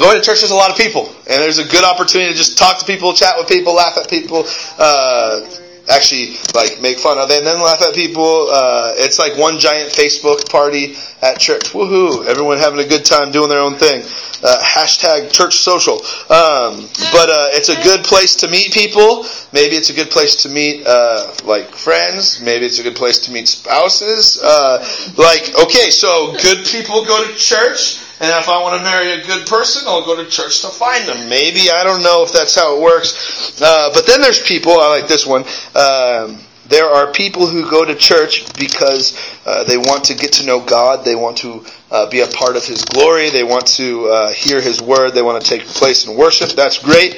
[0.00, 1.06] going to church there's a lot of people.
[1.28, 4.08] And there's a good opportunity to just talk to people chat with people laugh at
[4.08, 4.44] people
[4.78, 5.46] uh,
[5.88, 8.48] actually like make fun of them and then laugh at people.
[8.50, 11.64] Uh, it's like one giant facebook party at church.
[11.72, 12.24] Woohoo!
[12.26, 14.02] Everyone having a good time doing their own thing.
[14.42, 15.96] Uh, hashtag church social.
[16.32, 19.26] Um, but uh, it's a good place to meet people.
[19.52, 22.40] Maybe it's a good place to meet uh, like friends.
[22.40, 24.40] Maybe it's a good place to meet spouses.
[24.42, 24.78] Uh,
[25.18, 29.24] like okay so good people go to church and if I want to marry a
[29.26, 31.30] good person, I'll go to church to find them.
[31.30, 33.60] Maybe I don't know if that's how it works.
[33.62, 34.72] Uh, but then there's people.
[34.72, 35.44] I like this one.
[35.74, 40.46] Um, there are people who go to church because uh, they want to get to
[40.46, 41.02] know God.
[41.02, 43.30] They want to uh, be a part of His glory.
[43.30, 45.14] They want to uh, hear His word.
[45.14, 46.50] They want to take place in worship.
[46.50, 47.16] That's great.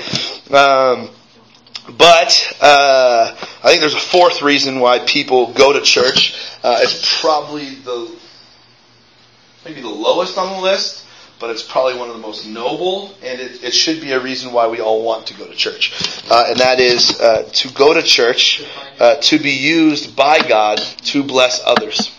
[0.52, 1.10] Um,
[1.98, 6.38] but uh, I think there's a fourth reason why people go to church.
[6.62, 8.21] Uh, it's probably the
[9.64, 11.04] maybe the lowest on the list,
[11.38, 14.52] but it's probably one of the most noble, and it, it should be a reason
[14.52, 15.92] why we all want to go to church.
[16.30, 18.64] Uh, and that is uh, to go to church
[19.00, 22.12] uh, to be used by God to bless others.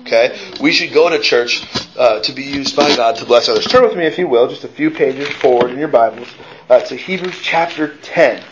[0.00, 0.38] Okay?
[0.60, 1.64] We should go to church
[1.96, 3.66] uh, to be used by God to bless others.
[3.66, 6.28] Turn with me, if you will, just a few pages forward in your Bibles
[6.68, 8.42] uh, to Hebrews chapter 10.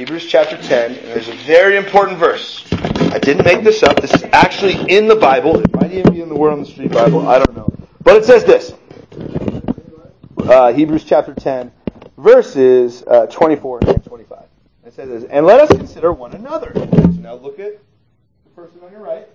[0.00, 2.64] Hebrews chapter 10, and there's a very important verse.
[2.72, 4.00] I didn't make this up.
[4.00, 5.60] This is actually in the Bible.
[5.60, 7.28] It might even be in the Word on the Street Bible.
[7.28, 7.70] I don't know.
[8.02, 8.72] But it says this.
[10.38, 11.70] Uh, Hebrews chapter 10,
[12.16, 14.44] verses uh, 24 and 25.
[14.86, 16.72] It says this, And let us consider one another.
[16.74, 17.78] So now look at
[18.44, 19.28] the person on your right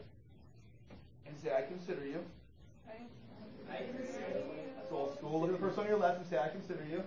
[1.27, 2.25] and say, I consider you.
[3.69, 4.43] I consider you.
[4.77, 5.41] That's old school.
[5.41, 7.03] Look at the person on your left and say, I consider you.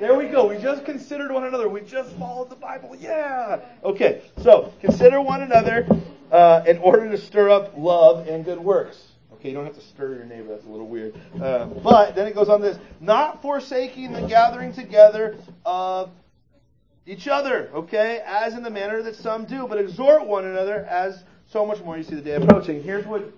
[0.00, 0.46] There we go.
[0.46, 1.68] We just considered one another.
[1.68, 2.94] We just followed the Bible.
[2.94, 3.58] Yeah.
[3.82, 4.22] Okay.
[4.42, 5.88] So consider one another
[6.30, 9.08] uh, in order to stir up love and good works.
[9.32, 10.48] Okay, you don't have to stir your neighbor.
[10.50, 11.14] That's a little weird.
[11.42, 16.10] Um, but then it goes on this: not forsaking the gathering together of
[17.04, 17.68] each other.
[17.74, 21.82] Okay, as in the manner that some do, but exhort one another as so much
[21.82, 22.84] more you see the day approaching.
[22.84, 23.32] Here's what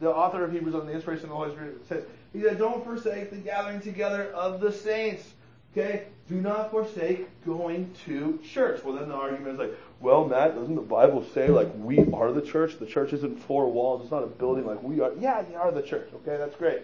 [0.00, 2.04] the author of Hebrews on the inspiration of the Holy Spirit says.
[2.32, 5.34] He said, "Don't forsake the gathering together of the saints."
[5.72, 6.04] Okay?
[6.28, 8.84] Do not forsake going to church.
[8.84, 12.32] Well, then the argument is like, well, Matt, doesn't the Bible say, like, we are
[12.32, 12.78] the church?
[12.78, 14.02] The church isn't four walls.
[14.02, 15.12] It's not a building like we are.
[15.18, 16.08] Yeah, you are the church.
[16.14, 16.82] Okay, that's great.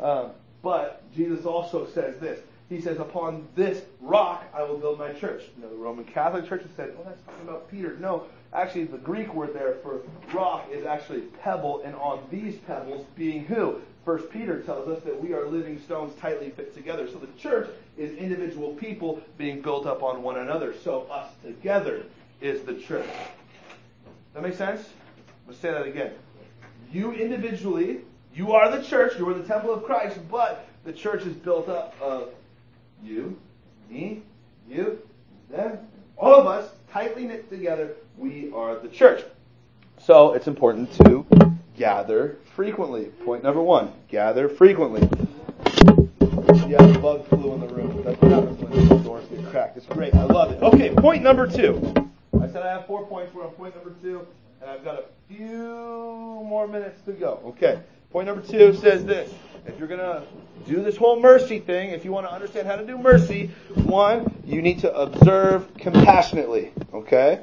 [0.00, 0.30] Um,
[0.62, 2.40] but Jesus also says this.
[2.68, 5.44] He says, upon this rock I will build my church.
[5.56, 7.96] You know, the Roman Catholic Church has said, oh, that's talking about Peter.
[8.00, 10.00] No, actually, the Greek word there for
[10.32, 13.80] rock is actually pebble, and on these pebbles being who?
[14.06, 17.08] First Peter tells us that we are living stones tightly fit together.
[17.08, 20.74] So the church is individual people being built up on one another.
[20.84, 22.04] So us together
[22.40, 23.08] is the church.
[24.32, 24.88] That make sense?
[25.48, 26.12] Let's say that again.
[26.92, 31.26] You individually, you are the church, you are the temple of Christ, but the church
[31.26, 32.28] is built up of
[33.02, 33.36] you,
[33.90, 34.22] me,
[34.68, 35.02] you,
[35.50, 35.80] them,
[36.16, 37.96] all of us, tightly knit together.
[38.16, 39.24] We are the church.
[39.98, 41.26] So it's important to
[41.76, 43.06] gather frequently.
[43.24, 45.02] Point number one, gather frequently.
[46.68, 48.02] Yeah, the bug flew in the room.
[48.04, 49.76] That's what happens when the doors get cracked.
[49.76, 50.14] It's great.
[50.14, 50.62] I love it.
[50.62, 51.94] Okay, point number two.
[52.40, 53.32] I said I have four points.
[53.34, 54.26] We're on point number two,
[54.60, 57.40] and I've got a few more minutes to go.
[57.46, 57.80] Okay.
[58.10, 59.32] Point number two says this.
[59.66, 60.22] If you're going to
[60.66, 64.32] do this whole mercy thing, if you want to understand how to do mercy, one,
[64.44, 66.72] you need to observe compassionately.
[66.94, 67.42] Okay?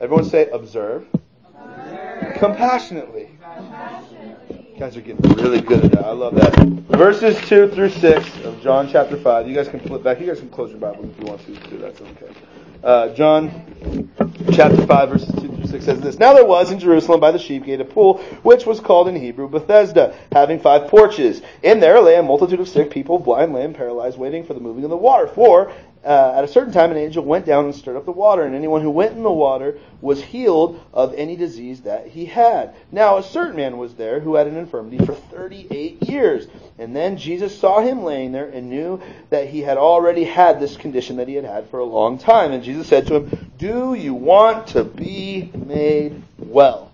[0.00, 1.06] Everyone say observe.
[1.54, 2.36] observe.
[2.38, 3.30] Compassionately.
[4.82, 6.04] Guys are getting really good at that.
[6.06, 6.56] I love that.
[6.98, 9.46] Verses 2 through 6 of John chapter 5.
[9.46, 10.18] You guys can flip back.
[10.18, 11.78] You guys can close your Bible if you want to, too.
[11.78, 12.32] That's okay.
[12.82, 14.10] Uh, John
[14.52, 17.38] chapter 5, verses 2 through 6 says this Now there was in Jerusalem by the
[17.38, 21.42] sheep gate a pool, which was called in Hebrew Bethesda, having five porches.
[21.62, 24.82] In there lay a multitude of sick people, blind, lame, paralyzed, waiting for the moving
[24.82, 25.28] of the water.
[25.28, 25.72] For
[26.04, 28.54] uh, at a certain time, an angel went down and stirred up the water, and
[28.54, 32.74] anyone who went in the water was healed of any disease that he had.
[32.90, 36.48] Now, a certain man was there who had an infirmity for 38 years.
[36.78, 39.00] And then Jesus saw him laying there and knew
[39.30, 42.50] that he had already had this condition that he had had for a long time.
[42.50, 46.90] And Jesus said to him, Do you want to be made well?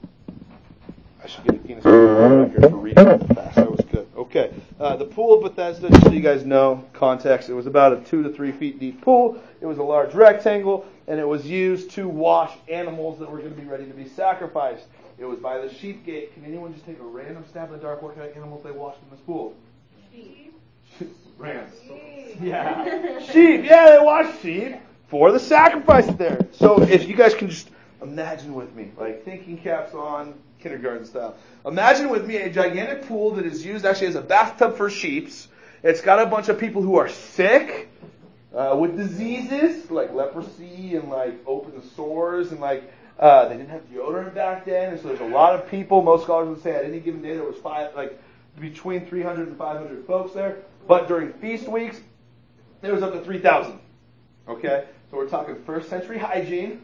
[1.23, 3.57] I should get a Record for reading that fast.
[3.57, 4.07] That was good.
[4.17, 4.53] Okay.
[4.79, 7.97] Uh, the pool of Bethesda, just so you guys know context, it was about a
[8.03, 9.43] two to three feet deep pool.
[9.61, 13.55] It was a large rectangle, and it was used to wash animals that were going
[13.55, 14.85] to be ready to be sacrificed.
[15.19, 16.33] It was by the sheep gate.
[16.33, 18.03] Can anyone just take a random stab in the dark?
[18.03, 19.57] What kind of animals they washed in this pool?
[20.13, 20.55] Sheep.
[21.39, 21.75] Rams.
[22.41, 23.19] Yeah.
[23.33, 23.65] sheep.
[23.65, 24.77] Yeah, they washed sheep
[25.09, 26.47] for the sacrifice there.
[26.53, 27.71] So if you guys can just
[28.01, 31.37] imagine with me, like thinking caps on, kindergarten style.
[31.65, 35.49] Imagine with me a gigantic pool that is used actually as a bathtub for sheeps.
[35.83, 37.89] It's got a bunch of people who are sick
[38.55, 43.91] uh, with diseases like leprosy and like open sores and like uh, they didn't have
[43.91, 46.03] deodorant back then, and so there's a lot of people.
[46.03, 48.21] Most scholars would say at any given day there was five, like
[48.61, 50.59] between 300 and 500 folks there.
[50.87, 52.01] But during feast weeks,
[52.81, 53.79] there was up to 3,000.
[54.49, 56.83] Okay, so we're talking first century hygiene,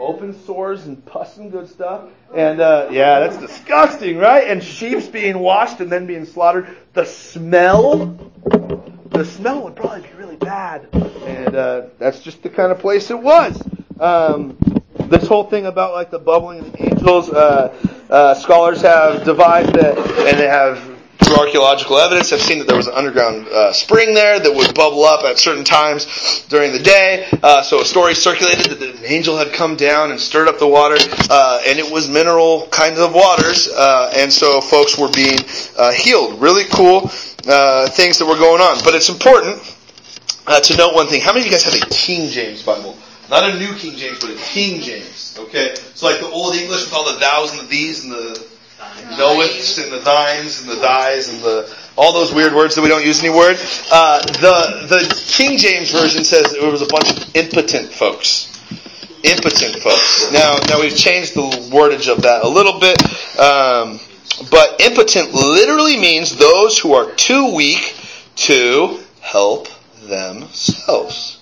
[0.00, 2.08] open sores and pus and good stuff.
[2.34, 4.48] And uh, yeah, that's disgusting, right?
[4.48, 6.68] And sheep's being washed and then being slaughtered.
[6.94, 8.06] The smell,
[9.10, 10.88] the smell would probably be really bad.
[10.92, 13.60] And uh, that's just the kind of place it was.
[14.00, 14.56] Um,
[15.10, 17.74] this whole thing about like the bubbling of the angels, uh,
[18.08, 20.78] uh, scholars have devised it, and they have
[21.24, 24.74] through archaeological evidence have seen that there was an underground uh, spring there that would
[24.74, 27.28] bubble up at certain times during the day.
[27.42, 30.66] Uh, so a story circulated that an angel had come down and stirred up the
[30.66, 30.96] water,
[31.30, 35.38] uh, and it was mineral kinds of waters, uh, and so folks were being
[35.78, 36.40] uh, healed.
[36.40, 37.10] Really cool
[37.48, 38.82] uh, things that were going on.
[38.84, 39.58] But it's important
[40.46, 41.20] to note one thing.
[41.20, 42.96] How many of you guys have a King James Bible?
[43.30, 45.38] Not a New King James, but a King James.
[45.38, 45.74] Okay?
[45.94, 48.46] So like the Old English with all the thous and the these and the
[49.16, 52.88] knoweths and the thines and the dies and the all those weird words that we
[52.88, 53.50] don't use anymore.
[53.92, 58.46] Uh, the the King James version says it was a bunch of impotent folks.
[59.22, 60.32] Impotent folks.
[60.32, 63.02] Now now we've changed the wordage of that a little bit.
[63.38, 64.00] Um,
[64.50, 67.94] but impotent literally means those who are too weak
[68.36, 69.68] to help
[70.04, 71.39] themselves.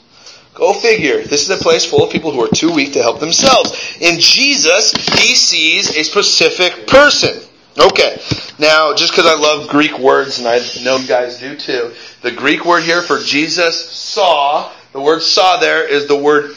[0.59, 1.23] Go figure.
[1.23, 3.97] This is a place full of people who are too weak to help themselves.
[4.01, 7.41] In Jesus, he sees a specific person.
[7.79, 8.21] Okay.
[8.59, 12.33] Now, just because I love Greek words, and I know you guys do too, the
[12.33, 16.57] Greek word here for Jesus saw, the word saw there is the word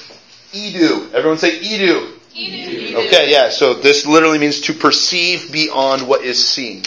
[0.52, 1.14] idu.
[1.14, 2.18] Everyone say idu.
[2.36, 2.96] Idu.
[3.06, 6.82] Okay, yeah, so this literally means to perceive beyond what is seen.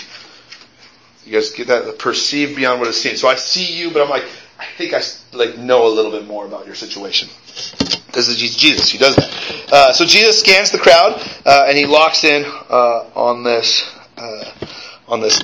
[1.25, 1.97] You guys get that?
[2.01, 3.17] Perceive beyond what is seen.
[3.17, 4.25] So I see you, but I'm like,
[4.59, 5.03] I think I
[5.33, 7.29] like know a little bit more about your situation.
[8.13, 8.91] This is Jesus.
[8.91, 9.73] He does that.
[9.73, 14.45] Uh, so Jesus scans the crowd uh, and he locks in uh, on this uh,
[15.09, 15.43] on this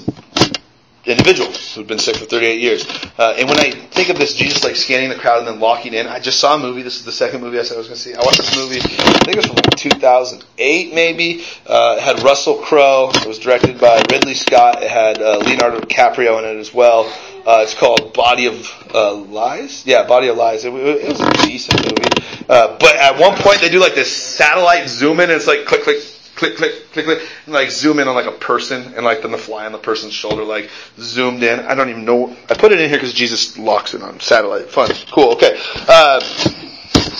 [1.05, 2.87] individual who'd been sick for 38 years.
[3.19, 5.95] Uh, and when I think of this Jesus like scanning the crowd and then locking
[5.95, 6.83] in, I just saw a movie.
[6.83, 8.15] This is the second movie I said I was going to see.
[8.15, 8.79] I watched this movie.
[8.81, 11.45] I think it was from like 2008 maybe.
[11.67, 13.11] Uh, it had Russell Crowe.
[13.15, 14.83] It was directed by Ridley Scott.
[14.83, 17.13] It had Leonardo DiCaprio in it as well.
[17.47, 19.86] Uh, it's called Body of uh, Lies.
[19.86, 20.64] Yeah, Body of Lies.
[20.64, 22.47] It, it was a decent movie.
[22.49, 25.64] Uh, but at one point they do like this satellite zoom in and it's like
[25.64, 25.99] click, click,
[26.34, 29.30] click, click, click, click, and like zoom in on like a person and like then
[29.30, 31.61] the fly on the person's shoulder like zoomed in.
[31.61, 32.36] I don't even know.
[32.49, 34.70] I put it in here because Jesus locks it on satellite.
[34.70, 34.91] Fun.
[35.11, 35.32] Cool.
[35.32, 35.61] Okay.
[35.88, 36.20] Uh,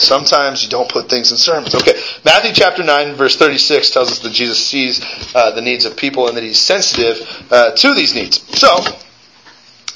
[0.00, 1.74] Sometimes you don't put things in sermons.
[1.74, 5.00] Okay, Matthew chapter 9, verse 36 tells us that Jesus sees
[5.34, 8.40] uh, the needs of people and that he's sensitive uh, to these needs.
[8.58, 8.78] So,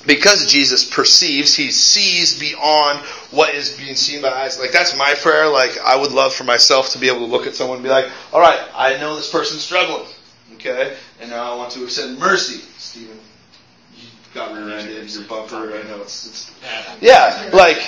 [0.07, 2.99] because Jesus perceives, he sees beyond
[3.31, 4.59] what is being seen by eyes.
[4.59, 5.49] Like that's my prayer.
[5.49, 7.91] Like I would love for myself to be able to look at someone and be
[7.91, 10.07] like, all right, I know this person's struggling.
[10.55, 10.97] Okay?
[11.21, 12.61] And now I want to extend mercy.
[12.79, 13.19] Stephen,
[13.97, 16.51] you got rear-ended, your bumper, I know it's, it's
[17.01, 17.79] yeah, like,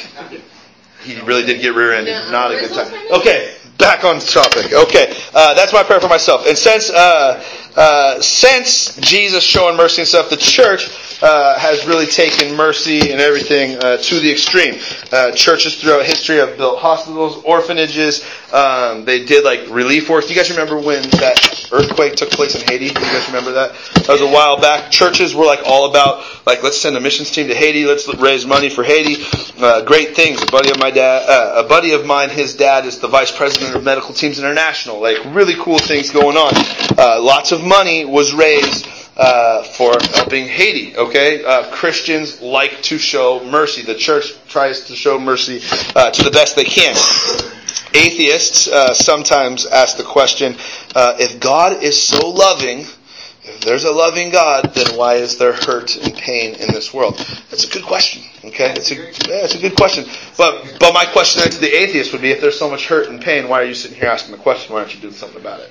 [1.02, 2.30] he really did get rear-ended.
[2.30, 2.92] Not a good time.
[3.20, 4.72] Okay, back on topic.
[4.72, 6.46] Okay, uh, that's my prayer for myself.
[6.46, 7.42] And since, uh,
[7.76, 10.88] uh, since Jesus showing mercy and stuff, the church
[11.22, 14.80] uh, has really taken mercy and everything uh, to the extreme.
[15.12, 18.24] Uh, churches throughout history have built hospitals, orphanages.
[18.52, 20.24] Um, they did like relief work.
[20.24, 22.88] Do you guys remember when that earthquake took place in Haiti?
[22.88, 23.74] Do you guys remember that?
[23.94, 24.90] That was a while back.
[24.90, 27.84] Churches were like all about like let's send a missions team to Haiti.
[27.86, 29.24] Let's raise money for Haiti.
[29.58, 30.42] Uh, great things.
[30.42, 33.34] A buddy of my dad, uh, a buddy of mine, his dad is the vice
[33.34, 35.00] president of Medical Teams International.
[35.00, 36.52] Like really cool things going on.
[36.98, 38.86] Uh, lots of money was raised
[39.16, 40.96] uh, for helping Haiti.
[40.96, 43.82] Okay, uh, Christians like to show mercy.
[43.82, 45.60] The church tries to show mercy
[45.94, 46.94] uh, to the best they can.
[47.94, 50.56] Atheists uh, sometimes ask the question:
[50.94, 52.84] uh, If God is so loving
[53.46, 57.16] if there's a loving God, then why is there hurt and pain in this world?
[57.48, 58.22] That's a good question.
[58.44, 60.04] Okay, it's a yeah, it's a good question.
[60.36, 63.20] But but my question to the atheist would be, if there's so much hurt and
[63.20, 64.74] pain, why are you sitting here asking the question?
[64.74, 65.70] Why aren't you doing something about it?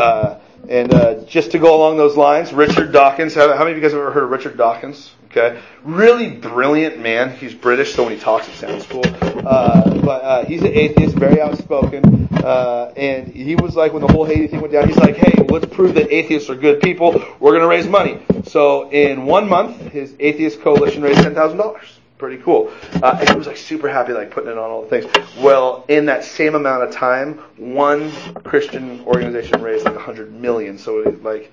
[0.00, 0.38] Uh,
[0.68, 3.34] and uh, just to go along those lines, Richard Dawkins.
[3.34, 5.12] How, how many of you guys have ever heard of Richard Dawkins?
[5.26, 7.34] Okay, really brilliant man.
[7.34, 9.02] He's British, so when he talks, it sounds cool.
[9.04, 14.12] Uh, but uh, he's an atheist, very outspoken, uh, and he was like, when the
[14.12, 17.12] whole Haiti thing went down, he's like, "Hey, let's prove that atheists are good people.
[17.40, 21.58] We're going to raise money." So in one month, his atheist coalition raised ten thousand
[21.58, 22.72] dollars pretty cool.
[23.02, 25.12] Uh, and he was like super happy, like putting it on all the things.
[25.38, 28.12] Well, in that same amount of time, one
[28.44, 30.78] Christian organization raised like a hundred million.
[30.78, 31.50] So it, like,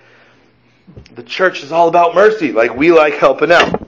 [1.15, 2.51] the church is all about mercy.
[2.51, 3.82] Like we like helping out.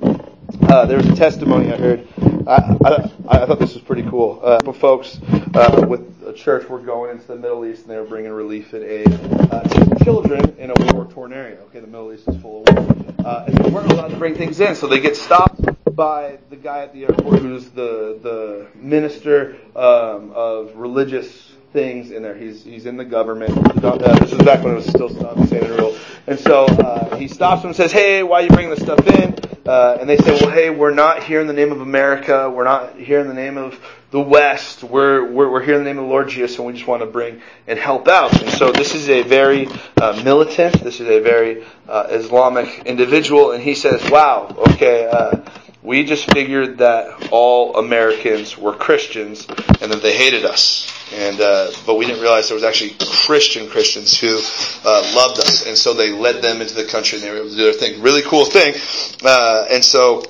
[0.63, 2.07] Uh, there was a testimony I heard.
[2.47, 4.39] I, I, I thought this was pretty cool.
[4.43, 5.19] Uh, folks
[5.53, 8.73] uh, with a church were going into the Middle East and they were bringing relief
[8.73, 9.07] and aid
[9.51, 11.57] uh, to children in a war-torn area.
[11.67, 14.35] Okay, the Middle East is full of war, uh, and they weren't allowed to bring
[14.35, 15.61] things in, so they get stopped
[15.95, 22.23] by the guy at the airport who's the the minister um, of religious things in
[22.23, 22.35] there.
[22.35, 23.51] He's he's in the government.
[23.83, 25.97] Uh, this was back when it was still Saddam Hussein rule.
[26.27, 29.05] And so uh, he stops them and says, "Hey, why are you bringing this stuff
[29.07, 29.35] in?"
[29.65, 32.49] Uh, and they say, "Well, hey, we're not here in the name of America.
[32.49, 34.83] We're not here in the name of the West.
[34.83, 37.05] We're we're, we're here in the name of Lord Jesus, and we just want to
[37.05, 39.67] bring and help out." And so this is a very
[40.01, 40.83] uh, militant.
[40.83, 45.05] This is a very uh, Islamic individual, and he says, "Wow, okay."
[45.83, 49.47] We just figured that all Americans were Christians
[49.81, 50.87] and that they hated us.
[51.13, 54.39] And uh, but we didn't realize there was actually Christian Christians who
[54.85, 57.49] uh, loved us, and so they led them into the country, and they were able
[57.49, 58.01] to do their thing.
[58.01, 58.75] Really cool thing.
[59.23, 60.23] Uh, and so,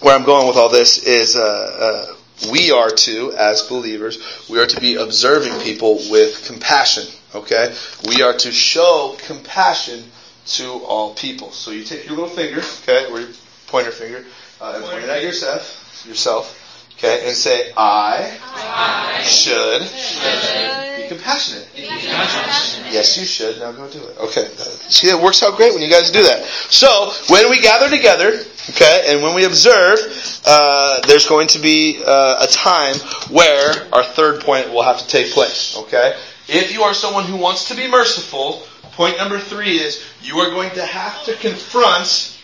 [0.00, 4.18] where I'm going with all this is, uh, uh, we are to, as believers,
[4.50, 7.04] we are to be observing people with compassion.
[7.34, 7.72] Okay,
[8.08, 10.02] we are to show compassion
[10.46, 11.52] to all people.
[11.52, 13.30] So you take your little finger, okay, or your
[13.68, 14.24] pointer finger,
[14.62, 16.62] uh, and point it at yourself, yourself
[17.02, 21.68] Okay, and say, I, I should, should, be compassionate.
[21.74, 22.92] Be compassionate.
[22.92, 23.58] Yes, you should.
[23.58, 24.18] Now go do it.
[24.18, 24.46] Okay.
[24.88, 26.44] See, that works out great when you guys do that.
[26.70, 28.38] So, when we gather together,
[28.70, 29.98] okay, and when we observe,
[30.46, 32.94] uh, there's going to be uh, a time
[33.30, 36.16] where our third point will have to take place, okay?
[36.46, 40.50] If you are someone who wants to be merciful, point number three is you are
[40.50, 42.38] going to have to confront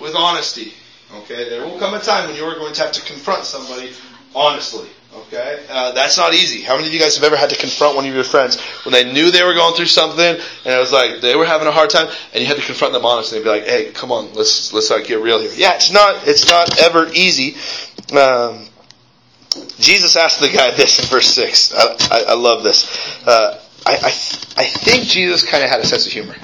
[0.00, 0.72] with honesty.
[1.14, 3.92] Okay, there will come a time when you are going to have to confront somebody
[4.34, 4.88] honestly.
[5.14, 6.60] Okay, uh, that's not easy.
[6.60, 8.92] How many of you guys have ever had to confront one of your friends when
[8.92, 11.72] they knew they were going through something and it was like they were having a
[11.72, 14.34] hard time and you had to confront them honestly and be like, "Hey, come on,
[14.34, 17.56] let's let's like get real here." Yeah, it's not it's not ever easy.
[18.16, 18.66] Um,
[19.78, 21.72] Jesus asked the guy this in verse six.
[21.74, 22.86] I, I, I love this.
[23.26, 24.08] Uh, I, I,
[24.62, 26.36] I think Jesus kind of had a sense of humor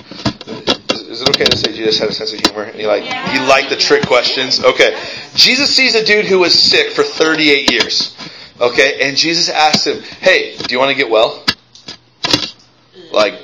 [1.15, 2.65] is it okay to say Jesus had a sense of humor?
[2.65, 3.33] And he like yeah.
[3.33, 4.63] he liked the trick questions.
[4.63, 4.99] Okay,
[5.35, 8.17] Jesus sees a dude who was sick for 38 years.
[8.61, 11.45] Okay, and Jesus asks him, "Hey, do you want to get well?"
[13.13, 13.41] Like,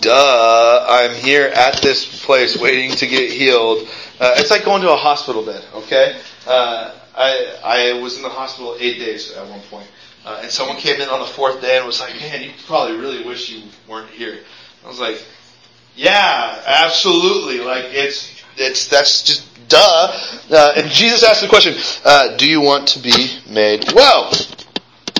[0.00, 3.86] duh, I'm here at this place waiting to get healed.
[4.18, 5.62] Uh, it's like going to a hospital bed.
[5.74, 9.88] Okay, uh, I I was in the hospital eight days at one point.
[10.24, 12.96] Uh, and someone came in on the fourth day and was like, "Man, you probably
[12.96, 14.38] really wish you weren't here."
[14.84, 15.22] I was like,
[15.96, 17.60] yeah, absolutely.
[17.60, 20.12] Like it's it's that's just duh.
[20.50, 21.74] Uh, and Jesus asked the question,
[22.04, 24.32] uh, "Do you want to be made well?"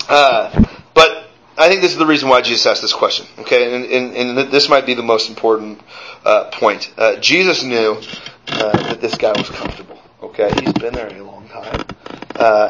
[0.08, 0.64] Uh,
[0.94, 3.26] but I think this is the reason why Jesus asked this question.
[3.40, 5.80] Okay, and, and, and this might be the most important
[6.24, 6.92] uh, point.
[6.96, 8.00] Uh, Jesus knew
[8.48, 9.98] uh, that this guy was comfortable.
[10.22, 11.84] Okay, he's been there a long time.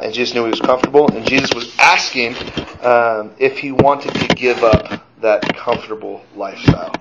[0.02, 2.34] and Jesus knew he was comfortable, and Jesus was asking
[2.82, 6.92] um, if he wanted to give up that comfortable lifestyle.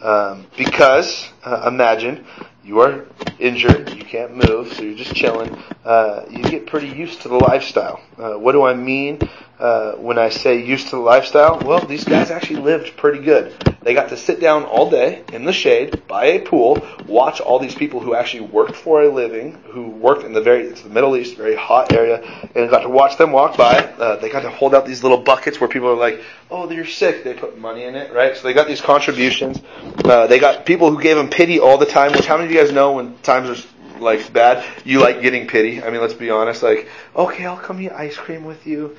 [0.00, 2.24] Um, because, uh, imagine,
[2.68, 3.06] you are
[3.38, 5.56] injured, you can't move, so you're just chilling.
[5.86, 7.98] Uh, you get pretty used to the lifestyle.
[8.18, 9.20] Uh, what do I mean
[9.58, 11.60] uh, when I say used to the lifestyle?
[11.60, 13.54] Well, these guys actually lived pretty good.
[13.82, 17.58] They got to sit down all day in the shade by a pool, watch all
[17.58, 20.90] these people who actually worked for a living, who worked in the very it's the
[20.90, 22.22] Middle East, very hot area,
[22.54, 23.78] and got to watch them walk by.
[23.78, 26.84] Uh, they got to hold out these little buckets where people are like, "Oh, you're
[26.84, 28.36] sick." They put money in it, right?
[28.36, 29.60] So they got these contributions.
[30.04, 32.12] Uh, they got people who gave them pity all the time.
[32.12, 35.46] Which how many of you guys know when times are like bad, you like getting
[35.46, 35.82] pity.
[35.82, 36.62] I mean, let's be honest.
[36.62, 38.96] Like, okay, I'll come eat ice cream with you.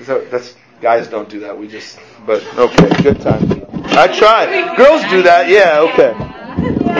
[0.00, 1.56] That, that's guys don't do that.
[1.56, 3.64] We just, but okay, good time.
[3.86, 4.76] I try.
[4.76, 5.48] Girls do that.
[5.48, 5.80] Yeah.
[5.90, 6.14] Okay.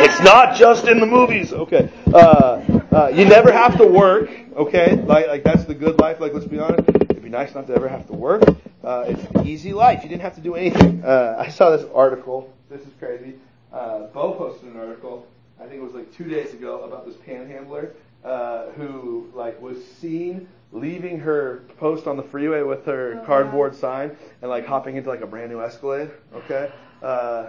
[0.03, 1.53] It's not just in the movies.
[1.53, 1.91] Okay.
[2.13, 4.31] Uh, uh, you never have to work.
[4.57, 4.97] Okay.
[4.97, 6.21] Like, like that's the good life.
[6.21, 6.89] Like, let's be honest.
[6.89, 8.43] It'd be nice not to ever have to work.
[8.83, 10.03] Uh, it's an easy life.
[10.03, 11.05] You didn't have to do anything.
[11.05, 12.53] Uh, I saw this article.
[12.71, 13.35] This is crazy.
[13.73, 15.27] Uh, Bo posted an article,
[15.61, 17.95] I think it was like two days ago, about this panhandler
[18.25, 24.17] uh, who like was seen leaving her post on the freeway with her cardboard sign
[24.41, 26.11] and like hopping into like a brand new Escalade.
[26.35, 26.71] Okay,
[27.03, 27.49] uh,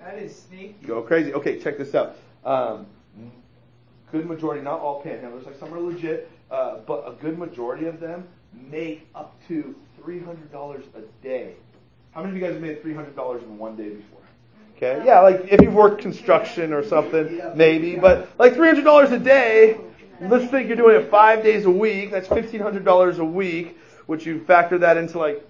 [0.00, 0.74] That is sneaky.
[0.86, 1.32] go crazy.
[1.34, 2.16] Okay, check this out.
[2.44, 2.86] Um,
[4.10, 8.00] good majority, not all panhandlers, like some are legit, uh, but a good majority of
[8.00, 8.26] them
[8.70, 11.54] make up to three hundred dollars a day.
[12.12, 14.20] How many of you guys have made three hundred dollars in one day before?
[14.76, 19.12] Okay, yeah, like if you've worked construction or something, maybe, but like three hundred dollars
[19.12, 19.78] a day.
[20.20, 22.10] Let's think you're doing it five days a week.
[22.10, 25.46] That's fifteen hundred dollars a week, which you factor that into like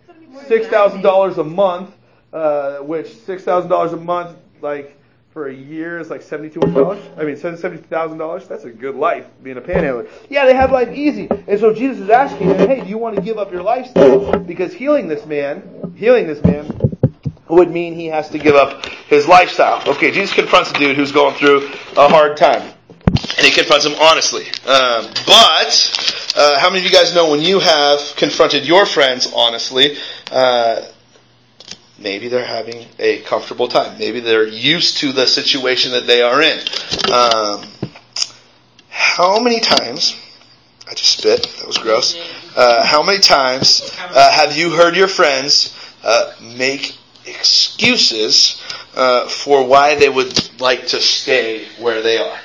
[0.46, 1.94] six thousand dollars a month,
[2.32, 4.98] uh, which six thousand dollars a month, like
[5.32, 7.04] for a year, is like seventy two hundred dollars.
[7.16, 8.48] I mean, seventy thousand dollars.
[8.48, 10.08] That's a good life being a panhandler.
[10.28, 13.22] Yeah, they have life easy, and so Jesus is asking hey, do you want to
[13.22, 14.38] give up your lifestyle?
[14.38, 16.93] Because healing this man, healing this man,
[17.54, 19.82] would mean he has to give up his lifestyle.
[19.88, 22.72] Okay, Jesus confronts a dude who's going through a hard time.
[23.06, 24.44] And he confronts him honestly.
[24.66, 29.30] Um, but, uh, how many of you guys know when you have confronted your friends
[29.34, 29.96] honestly,
[30.30, 30.82] uh,
[31.98, 33.98] maybe they're having a comfortable time.
[33.98, 36.58] Maybe they're used to the situation that they are in.
[37.12, 37.68] Um,
[38.88, 40.16] how many times,
[40.88, 42.16] I just spit, that was gross.
[42.56, 46.96] Uh, how many times uh, have you heard your friends uh, make
[47.26, 48.62] excuses
[48.94, 52.38] uh, for why they would like to stay where they are?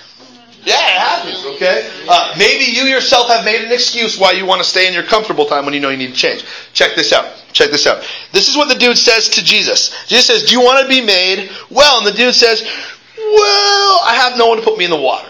[0.64, 1.90] Yeah, it happens, okay?
[2.08, 5.04] Uh, maybe you yourself have made an excuse why you want to stay in your
[5.04, 6.44] comfortable time when you know you need to change.
[6.74, 7.34] Check this out.
[7.54, 8.06] Check this out.
[8.34, 9.96] This is what the dude says to Jesus.
[10.08, 12.00] Jesus says, Do you want to be made well?
[12.00, 15.28] And the dude says, Well, I have no one to put me in the water.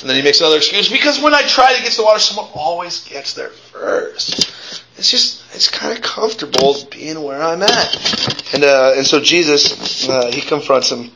[0.00, 2.20] And then he makes another excuse because when I try to get to the water,
[2.20, 4.52] someone always gets there first.
[4.96, 8.54] It's just, it's kind of comfortable being where I'm at.
[8.54, 11.10] And, uh, and so Jesus, uh, he confronts him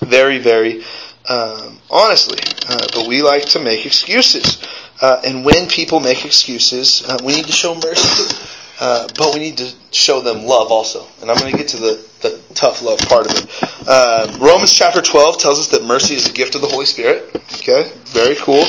[0.00, 0.84] very, very
[1.28, 2.38] um, honestly.
[2.68, 4.62] Uh, but we like to make excuses.
[5.00, 8.34] Uh, and when people make excuses, uh, we need to show mercy.
[8.80, 11.06] Uh, but we need to show them love also.
[11.20, 13.88] And I'm going to get to the, the tough love part of it.
[13.88, 17.34] Uh, Romans chapter 12 tells us that mercy is a gift of the Holy Spirit.
[17.34, 18.62] Okay, very cool.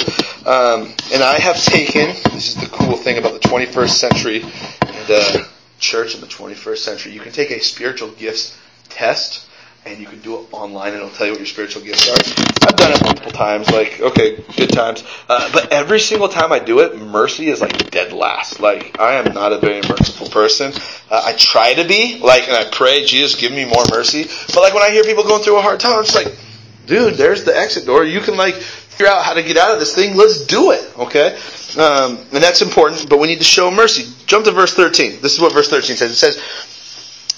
[0.45, 5.11] Um, and I have taken, this is the cool thing about the 21st century and
[5.11, 5.43] uh,
[5.79, 8.57] church in the 21st century, you can take a spiritual gifts
[8.89, 9.48] test
[9.89, 12.67] and you can do it online and it'll tell you what your spiritual gifts are.
[12.67, 15.03] I've done it multiple times, like, okay, good times.
[15.27, 18.59] Uh, but every single time I do it, mercy is like dead last.
[18.59, 20.71] Like, I am not a very merciful person.
[21.09, 24.25] Uh, I try to be, like, and I pray, Jesus, give me more mercy.
[24.47, 26.37] But like when I hear people going through a hard time, I'm just like,
[26.85, 28.03] dude, there's the exit door.
[28.03, 30.15] You can like figure out how to get out of this thing.
[30.15, 31.35] Let's do it, okay?
[31.79, 34.11] Um, and that's important, but we need to show mercy.
[34.27, 35.21] Jump to verse 13.
[35.21, 36.11] This is what verse 13 says.
[36.11, 36.75] It says,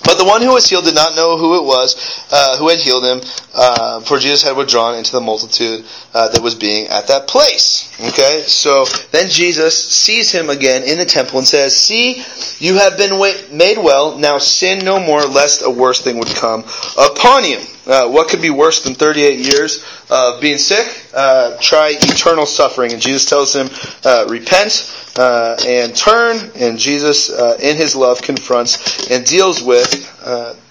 [0.04, 1.95] but the one who was healed did not know who it was
[2.32, 3.22] uh, who had healed him,
[3.54, 7.91] uh, for Jesus had withdrawn into the multitude uh, that was being at that place.
[7.99, 12.24] Okay, so then Jesus sees him again in the temple and says, "See,
[12.60, 13.20] you have been
[13.56, 14.18] made well.
[14.18, 16.64] Now sin no more, lest a worse thing would come
[16.97, 20.88] upon you." Uh, what could be worse than 38 years of being sick?
[21.13, 22.93] Uh, try eternal suffering.
[22.93, 23.69] And Jesus tells him,
[24.05, 26.51] uh, repent uh, and turn.
[26.55, 30.07] And Jesus, uh, in his love, confronts and deals with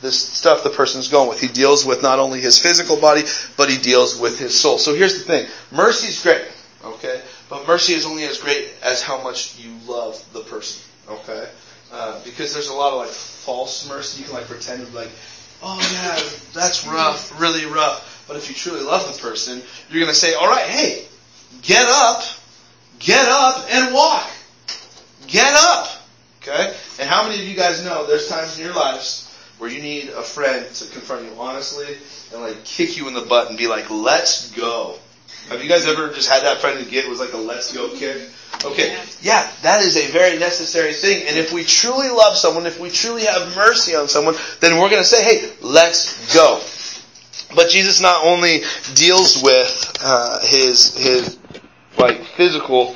[0.00, 1.40] this stuff the person's going with.
[1.40, 3.22] He deals with not only his physical body,
[3.56, 4.78] but he deals with his soul.
[4.78, 6.42] So here's the thing: mercy is great,
[6.84, 11.48] okay, but mercy is only as great as how much you love the person, okay.
[12.24, 14.20] Because there's a lot of like false mercy.
[14.20, 15.10] You can like pretend like,
[15.62, 16.20] oh yeah,
[16.52, 18.24] that's rough, really rough.
[18.26, 21.04] But if you truly love the person, you're going to say, all right, hey,
[21.62, 22.22] get up,
[22.98, 24.30] get up and walk.
[25.26, 25.88] Get up.
[26.42, 26.74] Okay?
[27.00, 29.26] And how many of you guys know there's times in your lives
[29.58, 31.98] where you need a friend to confront you honestly
[32.32, 34.98] and like kick you in the butt and be like, let's go.
[35.48, 37.88] Have you guys ever just had that friend to get was like a let's go
[37.94, 38.28] kick?
[38.64, 38.96] Okay.
[39.22, 41.26] Yeah, that is a very necessary thing.
[41.26, 44.90] And if we truly love someone, if we truly have mercy on someone, then we're
[44.90, 46.60] going to say, hey, let's go.
[47.54, 48.60] But Jesus not only
[48.94, 51.38] deals with uh, his his
[51.98, 52.94] like physical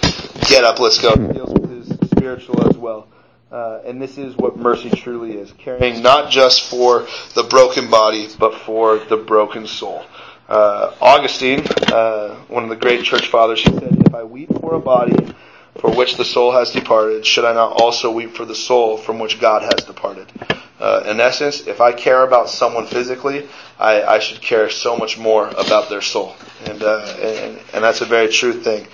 [0.48, 1.10] get up, let's go.
[1.10, 3.08] He deals with his spiritual as well.
[3.50, 8.28] Uh, and this is what mercy truly is caring not just for the broken body,
[8.38, 10.04] but for the broken soul.
[10.48, 14.74] Uh, Augustine, uh, one of the great church fathers, he said, If I weep for
[14.74, 15.34] a body
[15.80, 19.18] for which the soul has departed, should I not also weep for the soul from
[19.18, 20.30] which God has departed?
[20.78, 25.16] Uh, in essence, if I care about someone physically, I, I should care so much
[25.16, 26.36] more about their soul.
[26.66, 28.86] And, uh, and, and that's a very true thing.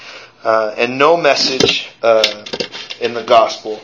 [0.45, 2.45] Uh, and no message uh,
[3.01, 3.81] in the gospel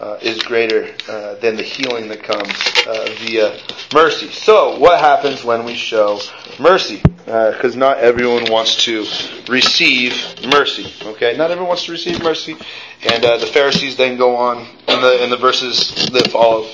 [0.00, 2.50] uh, is greater uh, than the healing that comes
[2.86, 3.58] uh, via
[3.92, 4.30] mercy.
[4.30, 6.18] So, what happens when we show
[6.60, 7.02] mercy?
[7.24, 9.04] Because not everyone wants to
[9.48, 10.12] receive
[10.46, 10.92] mercy.
[11.02, 12.56] Okay, not everyone wants to receive mercy,
[13.02, 16.68] and uh, the Pharisees then go on in the in the verses that follow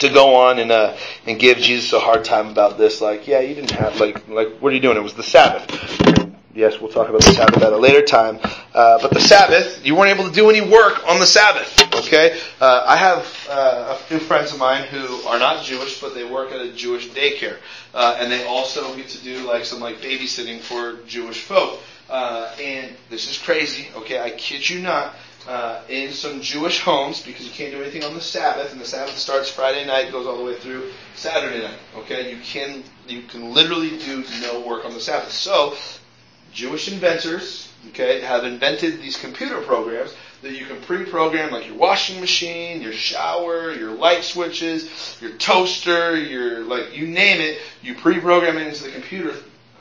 [0.00, 0.96] to go on and uh,
[1.26, 3.00] and give Jesus a hard time about this.
[3.00, 4.96] Like, yeah, you didn't have like like what are you doing?
[4.96, 6.09] It was the Sabbath.
[6.52, 8.40] Yes, we'll talk about the Sabbath at a later time.
[8.74, 11.80] Uh, but the Sabbath, you weren't able to do any work on the Sabbath.
[11.94, 16.14] Okay, uh, I have uh, a few friends of mine who are not Jewish, but
[16.14, 17.58] they work at a Jewish daycare,
[17.94, 21.78] uh, and they also get to do like some like babysitting for Jewish folk.
[22.08, 23.88] Uh, and this is crazy.
[23.94, 25.14] Okay, I kid you not.
[25.48, 28.84] Uh, in some Jewish homes, because you can't do anything on the Sabbath, and the
[28.84, 31.78] Sabbath starts Friday night, goes all the way through Saturday night.
[31.96, 35.32] Okay, you can you can literally do no work on the Sabbath.
[35.32, 35.76] So
[36.52, 42.20] Jewish inventors, okay, have invented these computer programs that you can pre-program like your washing
[42.20, 48.56] machine, your shower, your light switches, your toaster, your like you name it, you pre-program
[48.56, 49.34] it into the computer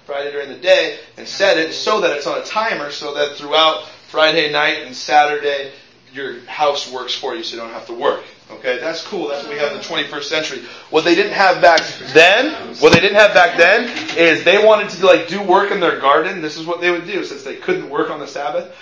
[0.05, 3.35] Friday during the day and set it so that it's on a timer so that
[3.35, 5.71] throughout Friday night and Saturday
[6.13, 8.23] your house works for you so you don't have to work.
[8.51, 9.27] Okay, that's cool.
[9.27, 10.61] That's what we have in the 21st century.
[10.89, 11.81] What they didn't have back
[12.13, 13.83] then, what they didn't have back then
[14.17, 16.41] is they wanted to like do work in their garden.
[16.41, 18.75] This is what they would do since they couldn't work on the Sabbath.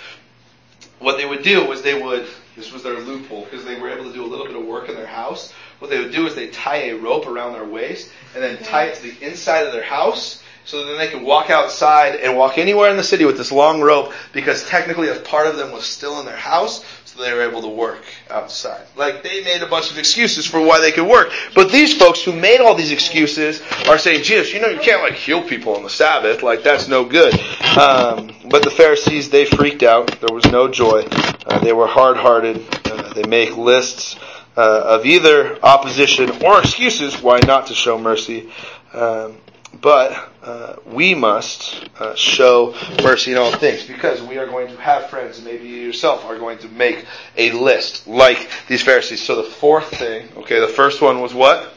[1.00, 4.04] What they would do was they would, this was their loophole because they were able
[4.04, 5.52] to do a little bit of work in their house.
[5.80, 8.86] What they would do is they tie a rope around their waist and then tie
[8.86, 12.36] it to the inside of their house so that then they could walk outside and
[12.36, 15.72] walk anywhere in the city with this long rope because technically a part of them
[15.72, 16.84] was still in their house
[17.18, 18.86] they were able to work outside.
[18.96, 21.32] Like they made a bunch of excuses for why they could work.
[21.54, 25.02] But these folks who made all these excuses are saying, Jesus, you know you can't
[25.02, 26.42] like heal people on the Sabbath.
[26.42, 27.34] Like that's no good.
[27.76, 30.06] Um, but the Pharisees, they freaked out.
[30.20, 31.02] There was no joy.
[31.46, 32.64] Uh, they were hard-hearted.
[32.86, 34.16] Uh, they make lists
[34.56, 38.50] uh, of either opposition or excuses why not to show mercy.
[38.92, 39.36] Um,
[39.80, 44.76] but uh, we must uh, show mercy in all things because we are going to
[44.78, 47.04] have friends, and maybe you yourself are going to make
[47.36, 49.22] a list like these Pharisees.
[49.22, 51.74] So the fourth thing, okay, the first one was what?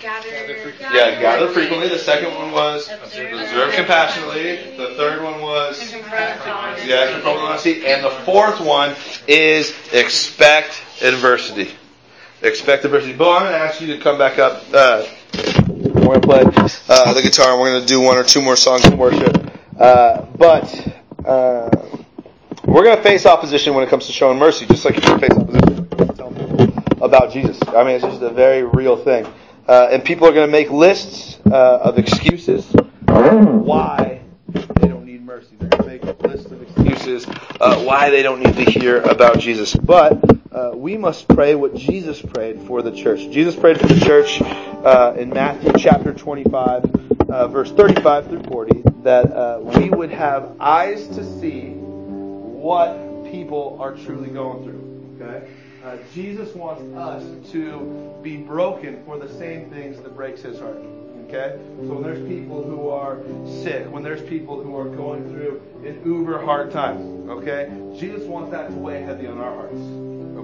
[0.00, 0.28] Gather.
[0.80, 1.88] Yeah, gather frequently.
[1.88, 4.76] The second one was observe compassionately.
[4.76, 5.92] The third one was
[6.86, 7.84] yeah, confront honesty.
[7.86, 8.94] And the fourth one
[9.26, 11.72] is expect adversity.
[12.40, 13.14] Expect adversity.
[13.14, 14.62] Bo, I'm going to ask you to come back up.
[14.72, 15.04] Uh,
[16.10, 18.42] we're going to play uh, the guitar and we're going to do one or two
[18.42, 19.36] more songs in worship.
[19.78, 21.70] Uh, but uh,
[22.64, 25.30] we're going to face opposition when it comes to showing mercy, just like to face
[25.30, 25.88] opposition
[27.00, 27.58] about Jesus.
[27.68, 29.24] I mean, it's just a very real thing.
[29.68, 32.66] Uh, and people are going to make lists uh, of excuses
[33.06, 34.20] why
[34.80, 35.54] they don't need mercy.
[35.60, 37.26] They're going to make lists of excuses
[37.60, 39.76] uh, why they don't need to hear about Jesus.
[39.76, 40.20] But
[40.52, 43.20] uh, we must pray what Jesus prayed for the church.
[43.30, 48.82] Jesus prayed for the church uh, in Matthew chapter 25, uh, verse 35 through 40,
[49.02, 52.90] that uh, we would have eyes to see what
[53.30, 55.20] people are truly going through.
[55.20, 55.48] Okay?
[55.84, 57.22] Uh, Jesus wants us
[57.52, 60.82] to be broken for the same things that breaks his heart.
[61.28, 61.60] Okay?
[61.86, 63.22] So when there's people who are
[63.62, 67.70] sick, when there's people who are going through an uber hard time, okay?
[67.96, 69.99] Jesus wants that to weigh heavy on our hearts.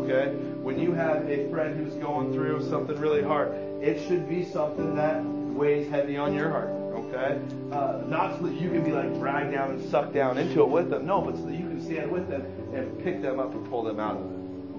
[0.09, 0.33] Okay?
[0.63, 3.53] When you have a friend who's going through something really hard,
[3.83, 6.69] it should be something that weighs heavy on your heart.
[6.69, 7.41] Okay?
[7.73, 10.69] Uh, not so that you can be like dragged down and sucked down into it
[10.69, 11.07] with them.
[11.07, 12.43] No, but so that you can stand with them
[12.73, 14.37] and pick them up and pull them out of it.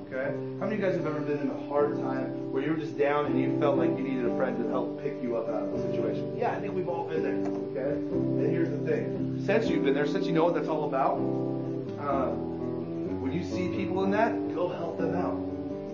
[0.07, 0.31] Okay?
[0.59, 2.77] How many of you guys have ever been in a hard time where you were
[2.77, 5.49] just down and you felt like you needed a friend to help pick you up
[5.49, 6.37] out of the situation?
[6.37, 7.51] Yeah, I think we've all been there.
[7.71, 7.91] Okay?
[7.91, 9.43] And here's the thing.
[9.45, 11.19] Since you've been there, since you know what that's all about,
[11.99, 12.31] uh,
[13.27, 15.37] when you see people in that, go help them out.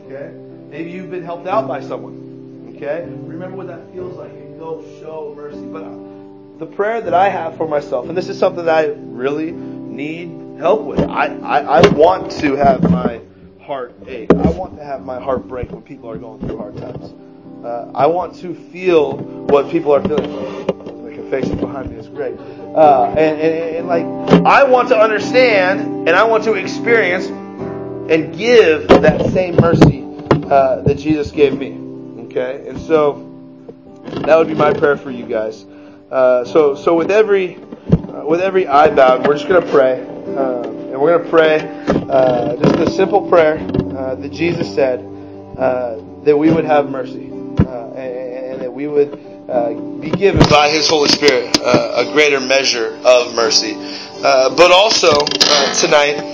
[0.05, 0.31] Okay?
[0.69, 2.75] Maybe you've been helped out by someone.
[2.75, 3.05] Okay?
[3.07, 5.65] Remember what that feels like and go show mercy.
[5.65, 8.85] But uh, the prayer that I have for myself, and this is something that I
[8.85, 10.99] really need help with.
[10.99, 13.19] I, I, I want to have my
[13.61, 14.31] heart ache.
[14.31, 17.13] I want to have my heart break when people are going through hard times.
[17.65, 20.82] Uh, I want to feel what people are feeling.
[21.29, 22.37] Faces behind me is great.
[22.39, 24.05] Uh, and, and, and like,
[24.45, 30.03] I want to understand and I want to experience and give that same mercy
[30.45, 32.25] uh, that Jesus gave me.
[32.25, 32.67] Okay?
[32.67, 33.29] And so,
[34.25, 35.65] that would be my prayer for you guys.
[36.11, 40.01] Uh, so, so with every, uh, with every eye bowed, we're just going to pray.
[40.01, 41.59] Uh, and we're going to pray
[42.09, 43.57] uh, just a simple prayer
[43.97, 44.99] uh, that Jesus said
[45.57, 51.09] that we would have mercy and, and, that we would be given by His Holy
[51.09, 53.73] Spirit a greater measure of mercy.
[54.21, 55.11] but also
[55.73, 56.33] tonight,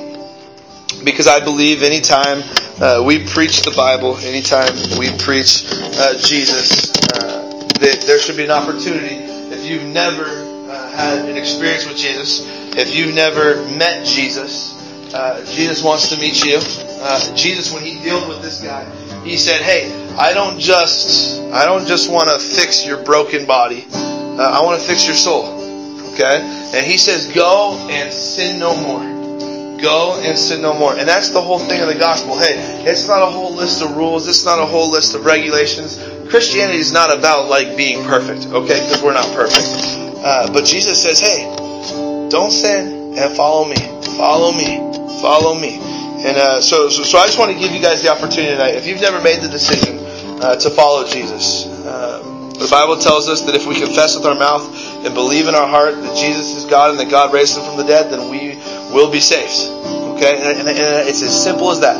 [1.03, 2.43] because I believe anytime
[2.79, 8.45] uh, we preach the Bible, anytime we preach uh, Jesus, uh, that there should be
[8.45, 9.15] an opportunity.
[9.51, 12.45] If you've never uh, had an experience with Jesus,
[12.77, 14.73] if you've never met Jesus,
[15.13, 16.59] uh, Jesus wants to meet you.
[16.61, 18.85] Uh, Jesus, when he dealt with this guy,
[19.23, 19.89] he said, "Hey,
[20.19, 23.85] I don't just I don't just want to fix your broken body.
[23.91, 25.45] I want to fix your soul."
[26.13, 26.41] Okay,
[26.75, 29.19] and he says, "Go and sin no more."
[29.81, 30.93] Go and sin no more.
[30.93, 32.37] And that's the whole thing of the gospel.
[32.37, 34.27] Hey, it's not a whole list of rules.
[34.27, 35.97] It's not a whole list of regulations.
[36.29, 38.79] Christianity is not about like being perfect, okay?
[38.79, 39.65] Because we're not perfect.
[40.21, 41.45] Uh, but Jesus says, hey,
[42.29, 43.77] don't sin and follow me.
[44.17, 44.77] Follow me.
[45.21, 45.79] Follow me.
[45.79, 48.75] And uh, so, so, so I just want to give you guys the opportunity tonight.
[48.75, 49.98] If you've never made the decision
[50.41, 52.23] uh, to follow Jesus, uh,
[52.59, 54.67] the Bible tells us that if we confess with our mouth
[55.05, 57.77] and believe in our heart that Jesus is God and that God raised him from
[57.77, 58.59] the dead, then we
[58.93, 59.71] will be saved.
[60.19, 60.35] Okay?
[60.35, 61.95] And, and, and it's as simple as that.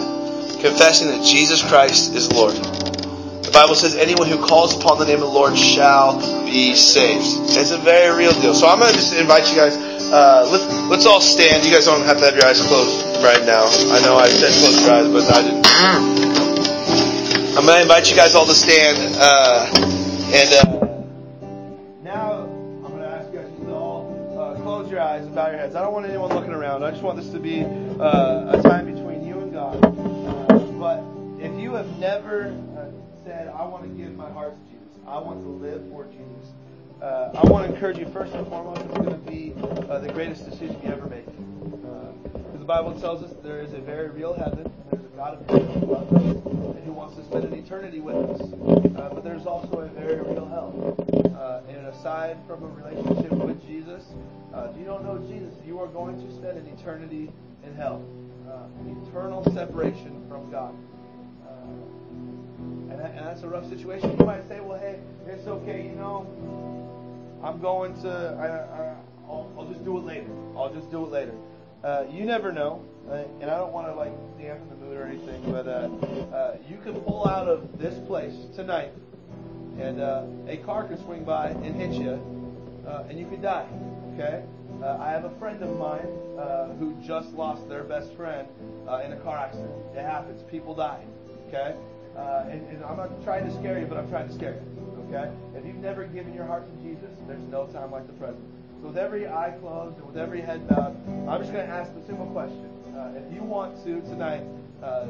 [0.59, 2.51] Confessing that Jesus Christ is Lord.
[2.51, 7.23] The Bible says anyone who calls upon the name of the Lord shall be saved.
[7.55, 8.53] It's a very real deal.
[8.53, 9.77] So I'm going to just invite you guys,
[10.11, 11.63] uh, let's, let's all stand.
[11.63, 13.63] You guys don't have to have your eyes closed right now.
[13.63, 16.28] I know I said close your eyes, but I didn't.
[17.57, 19.15] I'm going to invite you guys all to stand.
[19.17, 19.65] Uh,
[20.31, 20.63] and uh,
[22.03, 25.49] now I'm going to ask you guys to all uh, close your eyes and bow
[25.49, 25.75] your heads.
[25.75, 26.83] I don't want anyone looking around.
[26.83, 29.83] I just want this to be uh, a time between you and God.
[29.83, 31.03] Uh, but
[31.43, 32.91] if you have never uh,
[33.25, 36.53] said, I want to give my heart to Jesus, I want to live for Jesus,
[37.01, 40.79] I want to encourage you first and foremost, it's going to be the greatest decision
[40.83, 41.25] you ever make.
[42.69, 45.87] Bible tells us there is a very real heaven, there's a God of heaven who
[45.87, 48.41] loves us and who wants to spend an eternity with us.
[48.41, 50.95] Uh, but there's also a very real hell.
[51.35, 54.03] Uh, and aside from a relationship with Jesus,
[54.53, 57.31] uh, if you don't know Jesus, you are going to spend an eternity
[57.65, 58.05] in hell.
[58.47, 58.67] Uh,
[59.09, 60.75] eternal separation from God.
[61.49, 64.15] Uh, and, that, and that's a rough situation.
[64.19, 66.21] You might say, well, hey, it's okay, you know,
[67.43, 68.95] I'm going to, I, I,
[69.27, 70.29] I'll, I'll just do it later.
[70.55, 71.33] I'll just do it later.
[71.83, 75.05] Uh, you never know, uh, and I don't want to like dampen the mood or
[75.07, 75.87] anything, but uh,
[76.35, 78.91] uh, you could pull out of this place tonight,
[79.79, 82.19] and uh, a car could swing by and hit you,
[82.85, 83.67] uh, and you could die.
[84.13, 84.43] Okay?
[84.83, 86.07] Uh, I have a friend of mine
[86.37, 88.47] uh, who just lost their best friend
[88.87, 89.71] uh, in a car accident.
[89.95, 90.43] It happens.
[90.51, 91.03] People die.
[91.47, 91.75] Okay?
[92.17, 95.05] Uh, and, and I'm not trying to scare you, but I'm trying to scare you.
[95.07, 95.31] Okay?
[95.55, 98.43] If you've never given your heart to Jesus, there's no time like the present.
[98.81, 100.95] So with every eye closed and with every head bowed,
[101.27, 102.69] I'm just going to ask the simple question.
[102.95, 104.43] Uh, if you want to tonight
[104.81, 105.07] uh,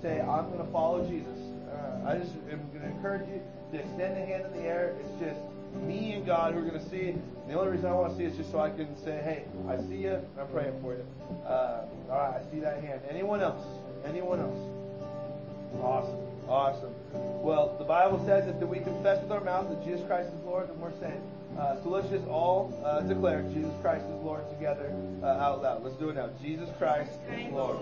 [0.00, 1.38] say, I'm going to follow Jesus,
[1.72, 4.94] uh, I just am going to encourage you to extend a hand in the air.
[5.00, 5.40] It's just
[5.82, 7.10] me and God who are going to see.
[7.10, 9.20] And the only reason I want to see it is just so I can say,
[9.22, 11.04] hey, I see you, and I'm praying for you.
[11.44, 13.00] Uh, all right, I see that hand.
[13.10, 13.66] Anyone else?
[14.06, 14.58] Anyone else?
[15.82, 16.20] Awesome.
[16.48, 16.94] Awesome.
[17.42, 20.70] Well, the Bible says that we confess with our mouth that Jesus Christ is Lord,
[20.70, 21.18] and we're saved.
[21.58, 24.92] Uh, so let's just all uh, declare Jesus Christ is Lord together
[25.22, 25.82] uh, out loud.
[25.82, 26.28] Let's do it now.
[26.42, 27.78] Jesus Christ is Lord.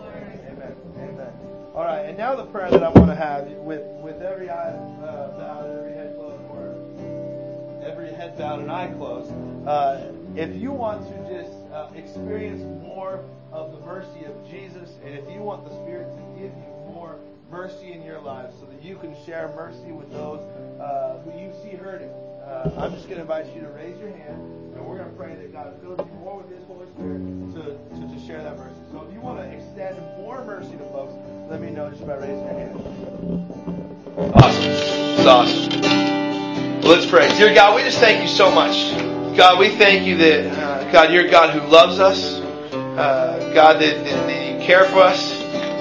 [0.47, 0.77] Amen.
[0.97, 1.33] Amen.
[1.75, 4.71] All right, and now the prayer that I want to have with with every eye
[4.71, 9.33] uh, bowed, every head closed, or every head bowed and eye closed.
[9.67, 15.19] Uh, if you want to just uh, experience more of the mercy of Jesus, and
[15.19, 17.17] if you want the Spirit to give you more
[17.51, 20.41] mercy in your life, so that you can share mercy with those
[21.25, 22.11] who you see hurting
[22.47, 24.41] uh, I'm just going to invite you to raise your hand,
[24.75, 27.25] and we're going to pray that God fills you more with His Holy Spirit
[27.55, 27.63] to,
[27.97, 28.81] to, to share that mercy.
[28.93, 31.15] So if you want to extend more mercy to folks,
[31.49, 32.77] let me know just by raising your hand.
[34.35, 35.27] Awesome.
[35.27, 35.81] Awesome.
[36.83, 37.29] Well, let's pray.
[37.39, 38.77] Dear God, we just thank you so much.
[39.37, 42.41] God, we thank you that, uh, God, you're a God who loves us.
[42.75, 45.33] Uh, God, that, that you care for us.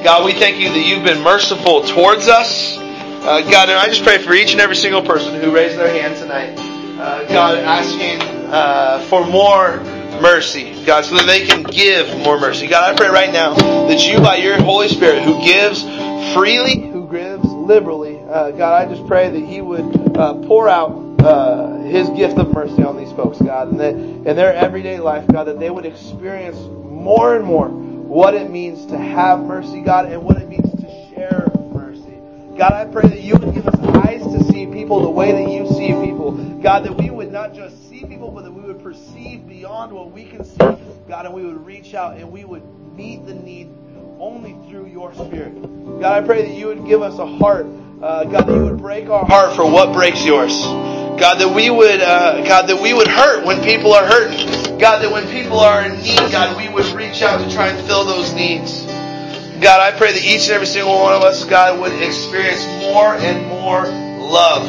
[0.03, 2.77] God, we thank you that you've been merciful towards us.
[3.23, 5.87] Uh, God, and I just pray for each and every single person who raised their
[5.87, 6.59] hand tonight.
[6.99, 8.21] Uh, God, asking
[8.51, 9.77] uh, for more
[10.21, 12.67] mercy, God, so that they can give more mercy.
[12.67, 13.53] God, I pray right now
[13.87, 15.83] that you, by your Holy Spirit, who gives
[16.33, 20.91] freely, who gives liberally, uh, God, I just pray that He would uh, pour out
[21.21, 25.25] uh, His gift of mercy on these folks, God, and that in their everyday life,
[25.27, 30.11] God, that they would experience more and more what it means to have mercy, God,
[30.11, 31.42] and what it means to share
[32.57, 35.51] God, I pray that you would give us eyes to see people the way that
[35.51, 36.31] you see people.
[36.61, 40.11] God, that we would not just see people, but that we would perceive beyond what
[40.11, 40.57] we can see.
[41.07, 42.63] God, and we would reach out and we would
[42.95, 43.69] meet the need
[44.19, 45.53] only through your Spirit.
[45.99, 47.65] God, I pray that you would give us a heart.
[47.65, 50.53] Uh, God, that you would break our heart for what breaks yours.
[51.19, 54.77] God, that we would, uh, God, that we would hurt when people are hurting.
[54.77, 57.87] God, that when people are in need, God, we would reach out to try and
[57.87, 58.85] fill those needs.
[59.63, 63.15] God, I pray that each and every single one of us, God, would experience more
[63.15, 64.67] and more love.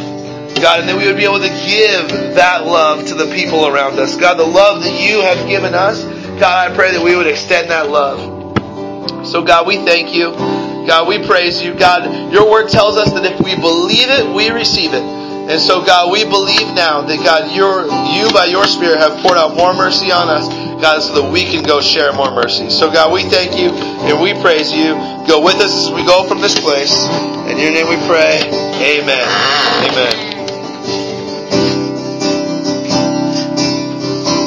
[0.62, 3.98] God, and that we would be able to give that love to the people around
[3.98, 4.16] us.
[4.16, 6.04] God, the love that you have given us,
[6.38, 9.26] God, I pray that we would extend that love.
[9.26, 10.30] So God, we thank you.
[10.86, 11.74] God, we praise you.
[11.74, 15.02] God, your word tells us that if we believe it, we receive it.
[15.44, 19.36] And so, God, we believe now that God, your, you by your Spirit have poured
[19.36, 20.48] out more mercy on us,
[20.80, 22.70] God, so that we can go share more mercy.
[22.70, 23.70] So, God, we thank you
[24.08, 24.94] and we praise you.
[25.28, 26.92] Go with us as we go from this place.
[27.48, 28.40] In your name we pray.
[28.80, 29.28] Amen.
[29.90, 30.33] Amen.